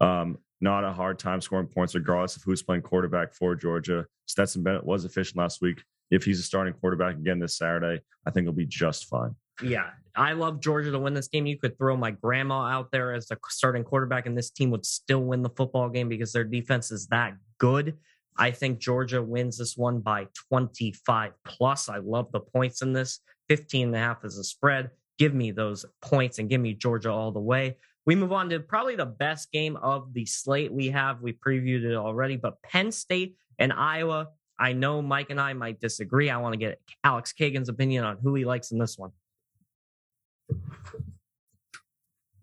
[0.00, 4.06] um, not a hard time scoring points, regardless of who's playing quarterback for Georgia.
[4.26, 5.82] Stetson Bennett was efficient last week.
[6.10, 9.34] If he's a starting quarterback again this Saturday, I think he'll be just fine.
[9.62, 11.46] Yeah, I love Georgia to win this game.
[11.46, 14.84] You could throw my grandma out there as the starting quarterback, and this team would
[14.84, 17.96] still win the football game because their defense is that good.
[18.36, 21.88] I think Georgia wins this one by 25 plus.
[21.88, 23.20] I love the points in this.
[23.48, 24.90] 15 and a half is a spread.
[25.18, 27.76] Give me those points and give me Georgia all the way.
[28.04, 31.20] We move on to probably the best game of the slate we have.
[31.20, 34.28] We previewed it already, but Penn State and Iowa.
[34.58, 36.30] I know Mike and I might disagree.
[36.30, 39.12] I want to get Alex Kagan's opinion on who he likes in this one.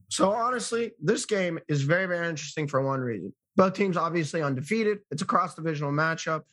[0.09, 3.33] So honestly, this game is very, very interesting for one reason.
[3.57, 4.99] Both teams obviously undefeated.
[5.11, 6.43] It's a cross divisional matchup.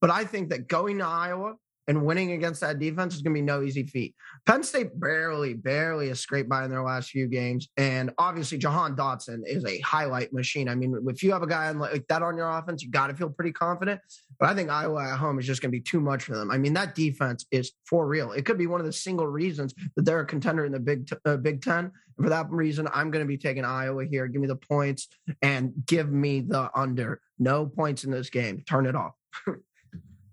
[0.00, 1.54] But I think that going to Iowa
[1.90, 4.14] and winning against that defense is going to be no easy feat.
[4.46, 7.68] Penn State barely, barely has scraped by in their last few games.
[7.76, 10.68] And obviously, Jahan Dotson is a highlight machine.
[10.68, 13.14] I mean, if you have a guy like that on your offense, you got to
[13.14, 14.00] feel pretty confident.
[14.38, 16.52] But I think Iowa at home is just going to be too much for them.
[16.52, 18.30] I mean, that defense is for real.
[18.30, 21.10] It could be one of the single reasons that they're a contender in the Big,
[21.24, 21.90] uh, Big Ten.
[22.18, 24.28] And for that reason, I'm going to be taking Iowa here.
[24.28, 25.08] Give me the points
[25.42, 27.20] and give me the under.
[27.40, 28.62] No points in this game.
[28.68, 29.14] Turn it off.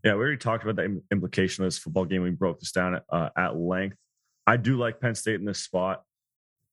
[0.08, 2.22] Yeah, we already talked about the implication of this football game.
[2.22, 3.98] We broke this down uh, at length.
[4.48, 6.02] I do like Penn State in this spot.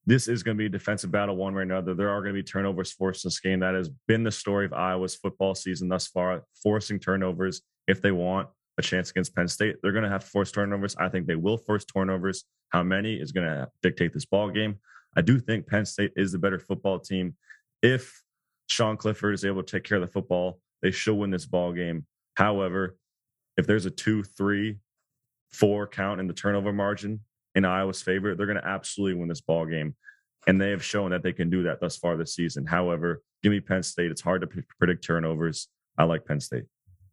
[0.07, 1.95] This is going to be a defensive battle one way or another.
[1.95, 3.59] There are going to be turnovers forced in this game.
[3.59, 8.13] That has been the story of Iowa's football season thus far, forcing turnovers if they
[8.13, 9.79] want a chance against Penn State.
[9.83, 10.95] They're going to have to force turnovers.
[10.95, 12.45] I think they will force turnovers.
[12.69, 14.79] How many is going to dictate this ball game.
[15.17, 17.35] I do think Penn State is the better football team.
[17.83, 18.23] If
[18.69, 21.73] Sean Clifford is able to take care of the football, they should win this ball
[21.73, 22.07] game.
[22.37, 22.97] However,
[23.57, 24.79] if there's a two, three,
[25.51, 27.21] four count in the turnover margin
[27.55, 29.95] in Iowa's favor, they're going to absolutely win this ball game.
[30.47, 32.67] And they have shown that they can do that thus far this season.
[32.67, 34.11] However, give me Penn State.
[34.11, 35.69] It's hard to p- predict turnovers.
[35.97, 36.65] I like Penn State.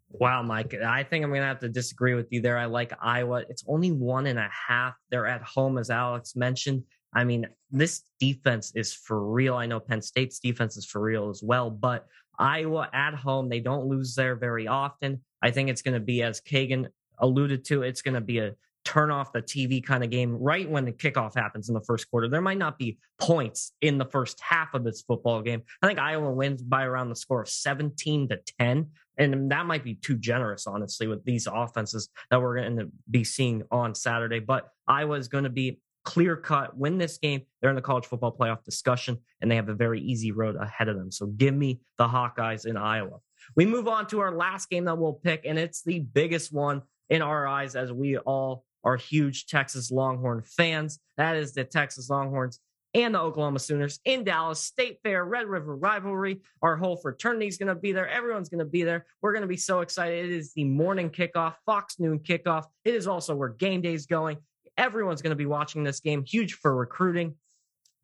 [0.10, 0.74] Wow, Mike.
[0.74, 2.58] I think I'm going to have to disagree with you there.
[2.58, 3.46] I like Iowa.
[3.48, 4.96] It's only one and a half.
[5.10, 6.84] They're at home, as Alex mentioned.
[7.14, 9.56] I mean, this defense is for real.
[9.56, 13.60] I know Penn State's defense is for real as well, but Iowa at home, they
[13.60, 15.22] don't lose there very often.
[15.42, 16.88] I think it's going to be, as Kagan
[17.20, 20.70] alluded to, it's going to be a turn off the TV kind of game right
[20.70, 22.28] when the kickoff happens in the first quarter.
[22.28, 25.62] There might not be points in the first half of this football game.
[25.82, 28.90] I think Iowa wins by around the score of 17 to 10.
[29.18, 33.24] And that might be too generous, honestly, with these offenses that we're going to be
[33.24, 34.40] seeing on Saturday.
[34.40, 37.42] But Iowa is going to be clear cut, win this game.
[37.60, 40.88] They're in the college football playoff discussion, and they have a very easy road ahead
[40.88, 41.12] of them.
[41.12, 43.20] So give me the Hawkeyes in Iowa.
[43.56, 46.82] We move on to our last game that we'll pick, and it's the biggest one
[47.10, 51.00] in our eyes as we all are huge Texas Longhorn fans.
[51.18, 52.60] That is the Texas Longhorns
[52.94, 56.42] and the Oklahoma Sooners in Dallas, State Fair, Red River rivalry.
[56.62, 58.08] Our whole fraternity is going to be there.
[58.08, 59.06] Everyone's going to be there.
[59.22, 60.26] We're going to be so excited.
[60.26, 62.66] It is the morning kickoff, Fox noon kickoff.
[62.84, 64.38] It is also where game day is going.
[64.78, 66.24] Everyone's going to be watching this game.
[66.26, 67.36] Huge for recruiting.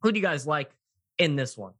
[0.02, 0.72] Who do you guys like
[1.18, 1.74] in this one?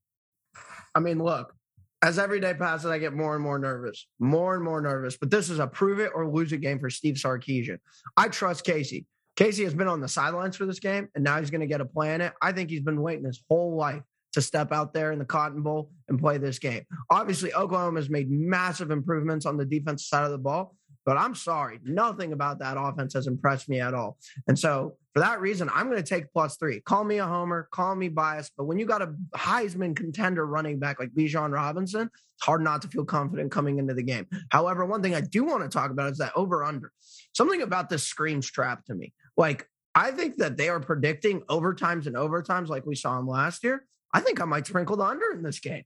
[0.96, 1.54] I mean, look,
[2.02, 5.18] as every day passes, I get more and more nervous, more and more nervous.
[5.18, 7.80] But this is a prove it or lose it game for Steve Sarkisian.
[8.16, 9.06] I trust Casey.
[9.36, 11.82] Casey has been on the sidelines for this game, and now he's going to get
[11.82, 12.34] a play in it.
[12.42, 14.02] I think he's been waiting his whole life
[14.34, 16.84] to step out there in the Cotton Bowl and play this game.
[17.10, 20.76] Obviously, Oklahoma has made massive improvements on the defensive side of the ball,
[21.08, 24.18] but I'm sorry, nothing about that offense has impressed me at all.
[24.50, 26.82] And so, for that reason, I'm going to take plus three.
[26.82, 30.80] Call me a homer, call me biased, but when you got a Heisman contender running
[30.80, 34.28] back like Bijan Robinson, it's hard not to feel confident coming into the game.
[34.50, 36.92] However, one thing I do want to talk about is that over under.
[37.32, 39.14] Something about this screams trap to me.
[39.38, 43.64] Like, I think that they are predicting overtimes and overtimes like we saw them last
[43.64, 43.86] year.
[44.14, 45.86] I think I might sprinkle the under in this game.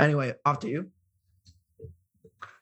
[0.00, 0.90] Anyway, off to you.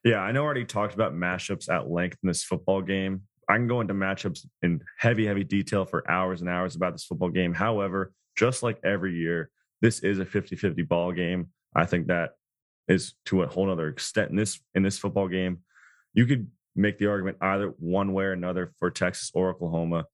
[0.07, 3.23] Yeah, I know I already talked about matchups at length in this football game.
[3.49, 7.05] I can go into matchups in heavy, heavy detail for hours and hours about this
[7.05, 7.53] football game.
[7.53, 9.51] However, just like every year,
[9.81, 11.49] this is a 50-50 ball game.
[11.75, 12.35] I think that
[12.87, 15.63] is to a whole other extent in this in this football game.
[16.15, 16.47] You could
[16.77, 20.05] make the argument either one way or another for Texas or Oklahoma,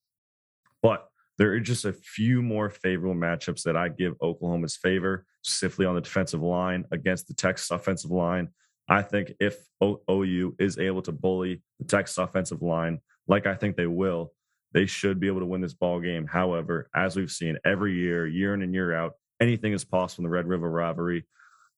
[0.82, 5.84] but there are just a few more favorable matchups that I give Oklahoma's favor, specifically
[5.84, 8.49] on the defensive line against the Texas offensive line.
[8.89, 13.76] I think if OU is able to bully the Texas offensive line, like I think
[13.76, 14.33] they will,
[14.72, 16.26] they should be able to win this ball game.
[16.26, 20.30] However, as we've seen every year, year in and year out, anything is possible in
[20.30, 21.24] the Red River rivalry.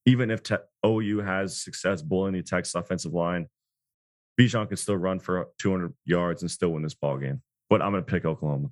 [0.06, 3.48] Even if te- OU has success bullying the Texas offensive line,
[4.38, 7.42] Bijan can still run for 200 yards and still win this ball game.
[7.70, 8.68] But I'm going to pick Oklahoma.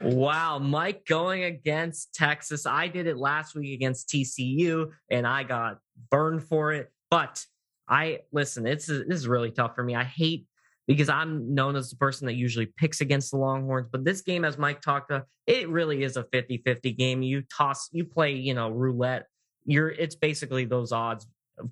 [0.00, 2.66] Wow, Mike going against Texas.
[2.66, 5.78] I did it last week against TCU and I got
[6.10, 6.92] burned for it.
[7.10, 7.44] But
[7.88, 9.94] I listen, it's this is really tough for me.
[9.94, 10.46] I hate
[10.86, 14.44] because I'm known as the person that usually picks against the Longhorns, but this game
[14.44, 17.22] as Mike talked about, it really is a 50-50 game.
[17.22, 19.26] You toss you play, you know, roulette.
[19.64, 21.26] You're it's basically those odds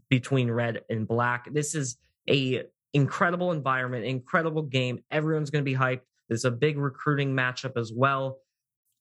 [0.08, 1.52] between red and black.
[1.52, 1.96] This is
[2.28, 5.00] a incredible environment, incredible game.
[5.10, 6.02] Everyone's going to be hyped.
[6.28, 8.38] There's a big recruiting matchup as well.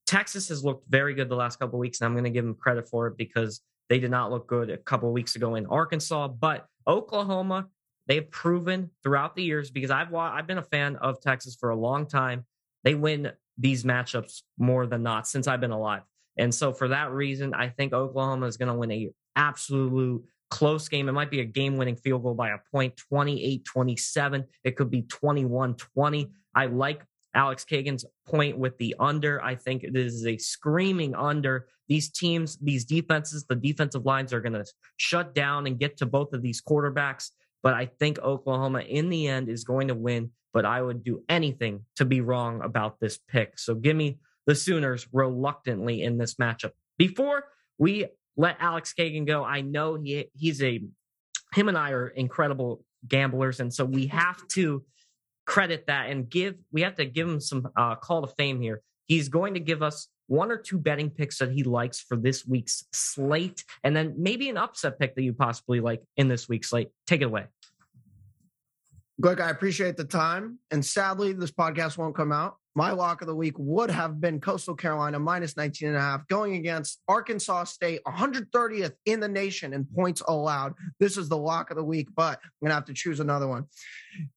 [0.08, 2.56] Texas has looked very good the last couple weeks, and I'm going to give them
[2.56, 6.30] credit for it because they did not look good a couple weeks ago in Arkansas.
[6.30, 7.68] But Oklahoma,
[8.08, 11.76] they've proven throughout the years because I've I've been a fan of Texas for a
[11.76, 12.46] long time.
[12.86, 16.04] They win these matchups more than not since I've been alive.
[16.38, 20.88] And so for that reason, I think Oklahoma is going to win a absolute close
[20.88, 21.10] game.
[21.10, 24.46] It might be a game winning field goal by a point, 28 27.
[24.64, 26.32] It could be 21 20.
[26.56, 27.04] I like
[27.34, 29.42] Alex Kagan's point with the under.
[29.42, 31.68] I think this is a screaming under.
[31.88, 34.66] These teams, these defenses, the defensive lines are going to
[34.98, 37.30] shut down and get to both of these quarterbacks.
[37.64, 40.32] But I think Oklahoma in the end is going to win.
[40.54, 43.58] But I would do anything to be wrong about this pick.
[43.58, 46.72] So give me the Sooners reluctantly in this matchup.
[46.98, 47.46] Before
[47.78, 50.82] we let Alex Kagan go, I know he he's a
[51.54, 54.84] him and I are incredible gamblers, and so we have to
[55.52, 58.82] credit that and give we have to give him some uh, call to fame here.
[59.08, 62.48] He's going to give us one or two betting picks that he likes for this
[62.48, 66.70] week's slate, and then maybe an upset pick that you possibly like in this week's
[66.70, 66.88] slate.
[67.06, 67.48] Take it away.
[69.20, 70.58] Greg, I appreciate the time.
[70.72, 72.56] And sadly, this podcast won't come out.
[72.74, 76.26] My lock of the week would have been Coastal Carolina minus 19 and a half
[76.28, 80.74] going against Arkansas State, 130th in the nation in points allowed.
[81.00, 83.48] This is the lock of the week, but I'm going to have to choose another
[83.48, 83.66] one.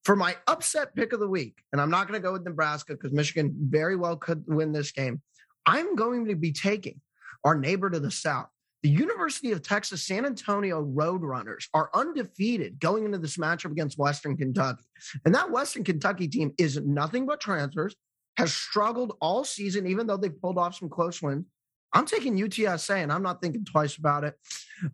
[0.04, 2.94] For my upset pick of the week, and I'm not going to go with Nebraska
[2.94, 5.22] because Michigan very well could win this game.
[5.64, 7.00] I'm going to be taking
[7.44, 8.48] our neighbor to the south,
[8.82, 14.36] the University of Texas San Antonio Roadrunners are undefeated going into this matchup against Western
[14.36, 14.84] Kentucky.
[15.24, 17.96] And that Western Kentucky team is nothing but transfers,
[18.36, 21.46] has struggled all season, even though they've pulled off some close wins.
[21.94, 24.34] I'm taking UTSA and I'm not thinking twice about it.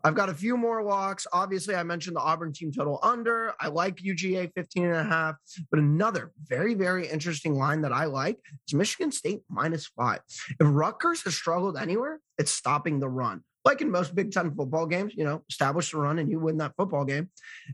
[0.03, 1.25] I've got a few more walks.
[1.33, 3.53] Obviously, I mentioned the Auburn team total under.
[3.59, 5.35] I like UGA 15 and a half,
[5.71, 8.37] but another very, very interesting line that I like
[8.67, 10.19] is Michigan State minus five.
[10.59, 14.85] If Rutgers has struggled anywhere, it's stopping the run like in most Big Ten football
[14.85, 17.29] games, you know, establish the run and you win that football game.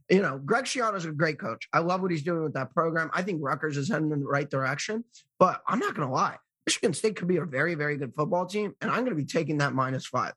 [0.09, 1.67] You know, Greg Schiano is a great coach.
[1.73, 3.09] I love what he's doing with that program.
[3.13, 5.03] I think Rutgers is heading in the right direction,
[5.39, 6.37] but I'm not going to lie.
[6.65, 9.25] Michigan State could be a very, very good football team, and I'm going to be
[9.25, 10.33] taking that minus five.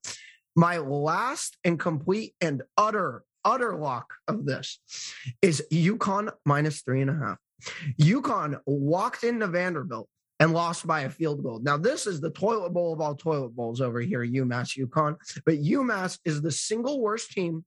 [0.54, 4.78] My last and complete and utter utter lock of this
[5.42, 7.38] is UConn minus three and a half.
[8.00, 10.08] UConn walked into Vanderbilt
[10.40, 11.60] and lost by a field goal.
[11.62, 15.16] Now, this is the toilet bowl of all toilet bowls over here, UMass UConn.
[15.44, 17.64] But UMass is the single worst team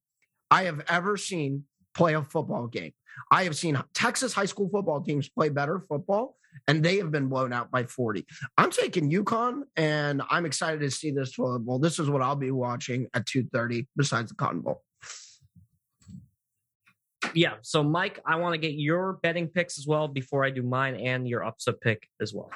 [0.50, 1.64] I have ever seen
[1.94, 2.92] play a football game.
[3.32, 6.36] I have seen Texas high school football teams play better football,
[6.68, 8.26] and they have been blown out by 40.
[8.58, 11.78] I'm taking UConn, and I'm excited to see this toilet bowl.
[11.78, 14.82] This is what I'll be watching at 2:30, besides the Cotton Bowl.
[17.34, 17.56] Yeah.
[17.62, 20.96] So, Mike, I want to get your betting picks as well before I do mine
[20.96, 22.50] and your upset pick as well.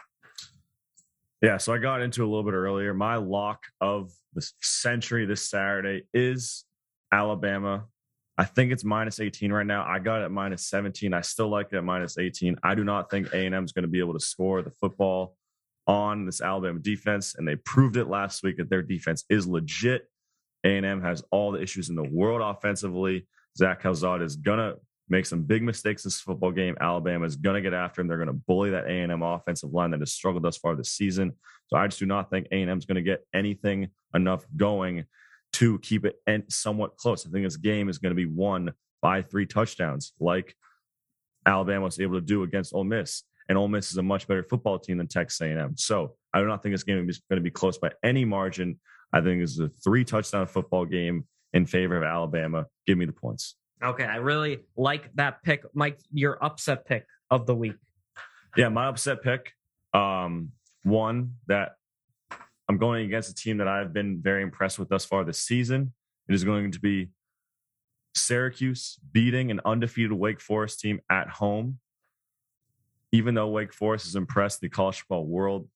[1.42, 2.94] Yeah, so I got into a little bit earlier.
[2.94, 6.66] My lock of the century this Saturday is
[7.12, 7.86] Alabama.
[8.40, 9.86] I think it's minus 18 right now.
[9.88, 11.14] I got it at minus 17.
[11.14, 12.58] I still like it at minus 18.
[12.64, 15.36] I do not think A&M is going to be able to score the football
[15.88, 20.08] on this Alabama defense, and they proved it last week that their defense is legit.
[20.64, 23.28] A&M has all the issues in the world offensively.
[23.58, 24.78] Zach Calzada is going to
[25.10, 26.76] make some big mistakes in this football game.
[26.82, 28.08] Alabama is going to get after him.
[28.08, 31.34] They're going to bully that A&M offensive line that has struggled thus far this season.
[31.68, 35.06] So I just do not think A&M is going to get anything enough going
[35.54, 36.18] to keep it
[36.50, 37.26] somewhat close.
[37.26, 40.56] I think this game is going to be won by three touchdowns, like
[41.46, 43.24] Alabama was able to do against Ole Miss.
[43.50, 45.76] And Ole Miss is a much better football team than Texas A&M.
[45.78, 48.80] So I do not think this game is going to be close by any margin.
[49.14, 52.66] I think it's a three touchdown football game in favor of Alabama.
[52.86, 53.56] Give me the points.
[53.84, 56.00] Okay, I really like that pick, Mike.
[56.12, 57.76] Your upset pick of the week.
[58.56, 59.54] Yeah, my upset pick.
[59.94, 60.52] Um,
[60.84, 61.74] one that
[62.68, 65.94] I'm going against a team that I've been very impressed with thus far this season.
[66.28, 67.10] It is going to be
[68.16, 71.80] Syracuse beating an undefeated Wake Forest team at home.
[73.12, 75.70] Even though Wake Forest has impressed the college football world,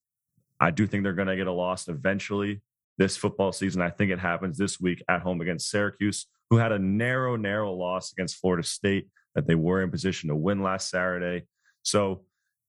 [0.60, 2.60] I do think they're going to get a loss eventually
[3.02, 3.82] this football season.
[3.82, 7.72] I think it happens this week at home against Syracuse, who had a narrow, narrow
[7.74, 11.46] loss against Florida State that they were in position to win last Saturday.
[11.82, 12.22] So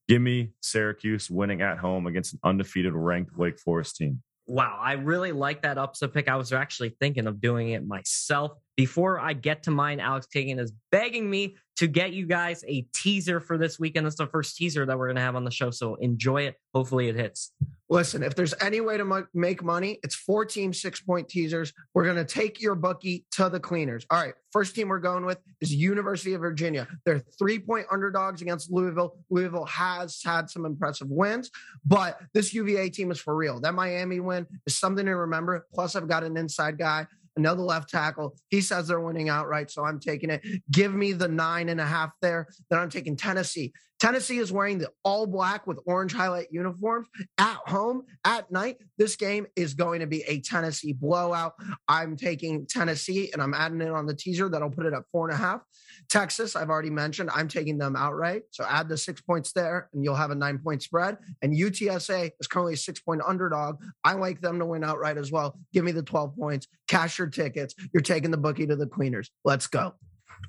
[0.07, 4.23] give me Syracuse winning at home against an undefeated ranked Wake Forest team.
[4.47, 6.27] Wow, I really like that upset pick.
[6.27, 8.53] I was actually thinking of doing it myself.
[8.75, 12.88] Before I get to mine, Alex Kagan is begging me to get you guys a
[12.93, 14.07] teaser for this weekend.
[14.07, 15.69] It's the first teaser that we're going to have on the show.
[15.69, 16.55] So enjoy it.
[16.73, 17.51] Hopefully it hits.
[17.94, 21.72] Listen, if there's any way to make money, it's four team six point teasers.
[21.94, 24.04] We're going to take your bookie to the cleaners.
[24.10, 24.34] All right.
[24.52, 26.88] First team we're going with is University of Virginia.
[27.06, 29.20] They're three point underdogs against Louisville.
[29.30, 31.52] Louisville has had some impressive wins,
[31.86, 33.60] but this UVA team is for real.
[33.60, 35.68] That Miami win is something to remember.
[35.72, 38.36] Plus, I've got an inside guy another left tackle.
[38.50, 40.46] He says they're winning outright, so I'm taking it.
[40.72, 42.48] Give me the nine and a half there.
[42.70, 43.74] Then I'm taking Tennessee.
[44.04, 48.76] Tennessee is wearing the all black with orange highlight uniforms at home at night.
[48.97, 51.54] This game is going to be a Tennessee blowout.
[51.88, 54.49] I'm taking Tennessee and I'm adding it on the teaser.
[54.49, 55.62] That'll put it at four and a half.
[56.10, 58.43] Texas, I've already mentioned, I'm taking them outright.
[58.51, 61.18] So add the six points there and you'll have a nine point spread.
[61.41, 63.82] And UTSA is currently a six point underdog.
[64.04, 65.58] I like them to win outright as well.
[65.72, 67.74] Give me the 12 points, cash your tickets.
[67.93, 69.32] You're taking the bookie to the cleaners.
[69.45, 69.93] Let's go.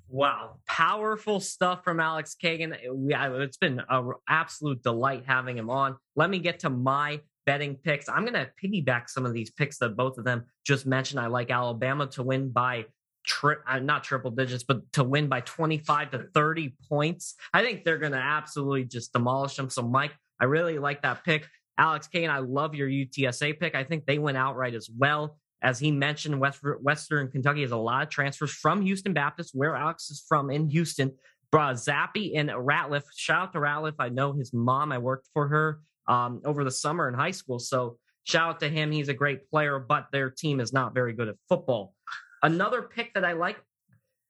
[0.08, 2.76] Wow, powerful stuff from Alex Kagan.
[2.82, 5.96] It's been an absolute delight having him on.
[6.16, 8.08] Let me get to my betting picks.
[8.08, 11.20] I'm going to piggyback some of these picks that both of them just mentioned.
[11.20, 12.86] I like Alabama to win by
[13.24, 17.34] tri- uh, not triple digits, but to win by 25 to 30 points.
[17.52, 19.70] I think they're going to absolutely just demolish them.
[19.70, 21.46] So, Mike, I really like that pick.
[21.76, 23.74] Alex Kagan, I love your UTSA pick.
[23.74, 25.38] I think they went outright as well.
[25.64, 29.74] As he mentioned, West, Western Kentucky has a lot of transfers from Houston Baptist, where
[29.74, 31.10] Alex is from in Houston.
[31.50, 33.04] Brought Zappe and Ratliff.
[33.16, 33.94] Shout out to Ratliff.
[33.98, 34.92] I know his mom.
[34.92, 37.58] I worked for her um, over the summer in high school.
[37.58, 38.90] So shout out to him.
[38.90, 41.94] He's a great player, but their team is not very good at football.
[42.42, 43.56] Another pick that I like,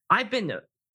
[0.09, 0.53] I've been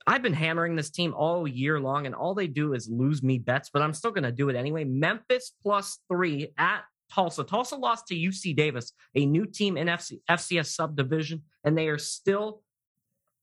[0.07, 3.39] I've been hammering this team all year long, and all they do is lose me
[3.39, 4.85] bets, but I'm still going to do it anyway.
[4.85, 6.83] Memphis plus three at
[7.13, 7.43] Tulsa.
[7.43, 11.97] Tulsa lost to UC Davis, a new team in FC, FCS subdivision, and they are
[11.97, 12.61] still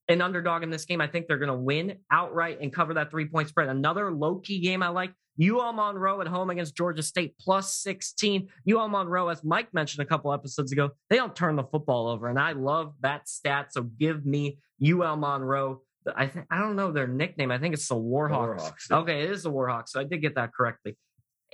[0.08, 1.00] an underdog in this game.
[1.00, 3.68] I think they're going to win outright and cover that three point spread.
[3.68, 5.12] Another low key game I like.
[5.42, 8.48] UL Monroe at home against Georgia State plus 16.
[8.70, 12.28] UL Monroe, as Mike mentioned a couple episodes ago, they don't turn the football over.
[12.28, 13.72] And I love that stat.
[13.72, 15.82] So give me UL Monroe.
[16.14, 17.50] I think I don't know their nickname.
[17.50, 18.60] I think it's the Warhawks.
[18.60, 18.96] Warhawks yeah.
[18.98, 19.88] Okay, it is the Warhawks.
[19.88, 20.96] So I did get that correctly.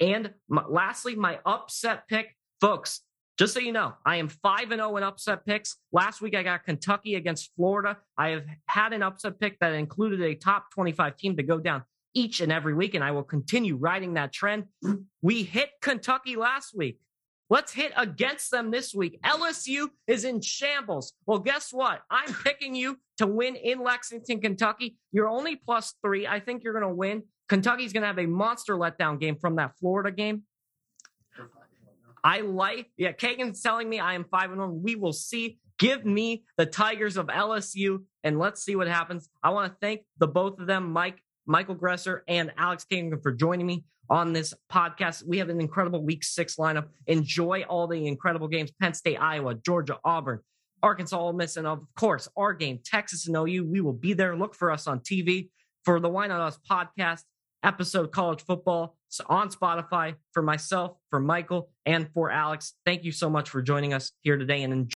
[0.03, 3.03] And my, lastly, my upset pick, folks.
[3.39, 5.77] Just so you know, I am 5 and 0 in upset picks.
[5.93, 7.97] Last week I got Kentucky against Florida.
[8.19, 11.85] I have had an upset pick that included a top 25 team to go down
[12.15, 14.65] each and every week, and I will continue riding that trend.
[15.23, 16.99] We hit Kentucky last week.
[17.49, 19.21] Let's hit against them this week.
[19.25, 21.13] LSU is in shambles.
[21.27, 22.01] Well, guess what?
[22.11, 24.97] I'm picking you to win in Lexington, Kentucky.
[25.13, 26.27] You're only plus three.
[26.27, 27.23] I think you're going to win.
[27.53, 30.45] Kentucky's going to have a monster letdown game from that Florida game.
[32.25, 34.83] I like, yeah, Kagan's telling me I am five and one.
[34.83, 35.59] We will see.
[35.79, 39.29] Give me the Tigers of LSU and let's see what happens.
[39.43, 43.33] I want to thank the both of them, Mike, Michael Gresser, and Alex Kagan, for
[43.33, 45.23] joining me on this podcast.
[45.27, 46.87] We have an incredible week six lineup.
[47.07, 50.41] Enjoy all the incredible games Penn State, Iowa, Georgia, Auburn,
[50.83, 53.67] Arkansas, Ole Miss, and of course, our game, Texas and OU.
[53.67, 54.35] We will be there.
[54.35, 55.51] Look for us on TV
[55.85, 57.25] for the Why Not Us podcast
[57.63, 58.97] episode college football
[59.27, 62.75] on Spotify for myself, for Michael, and for Alex.
[62.87, 64.91] Thank you so much for joining us here today and enjoy.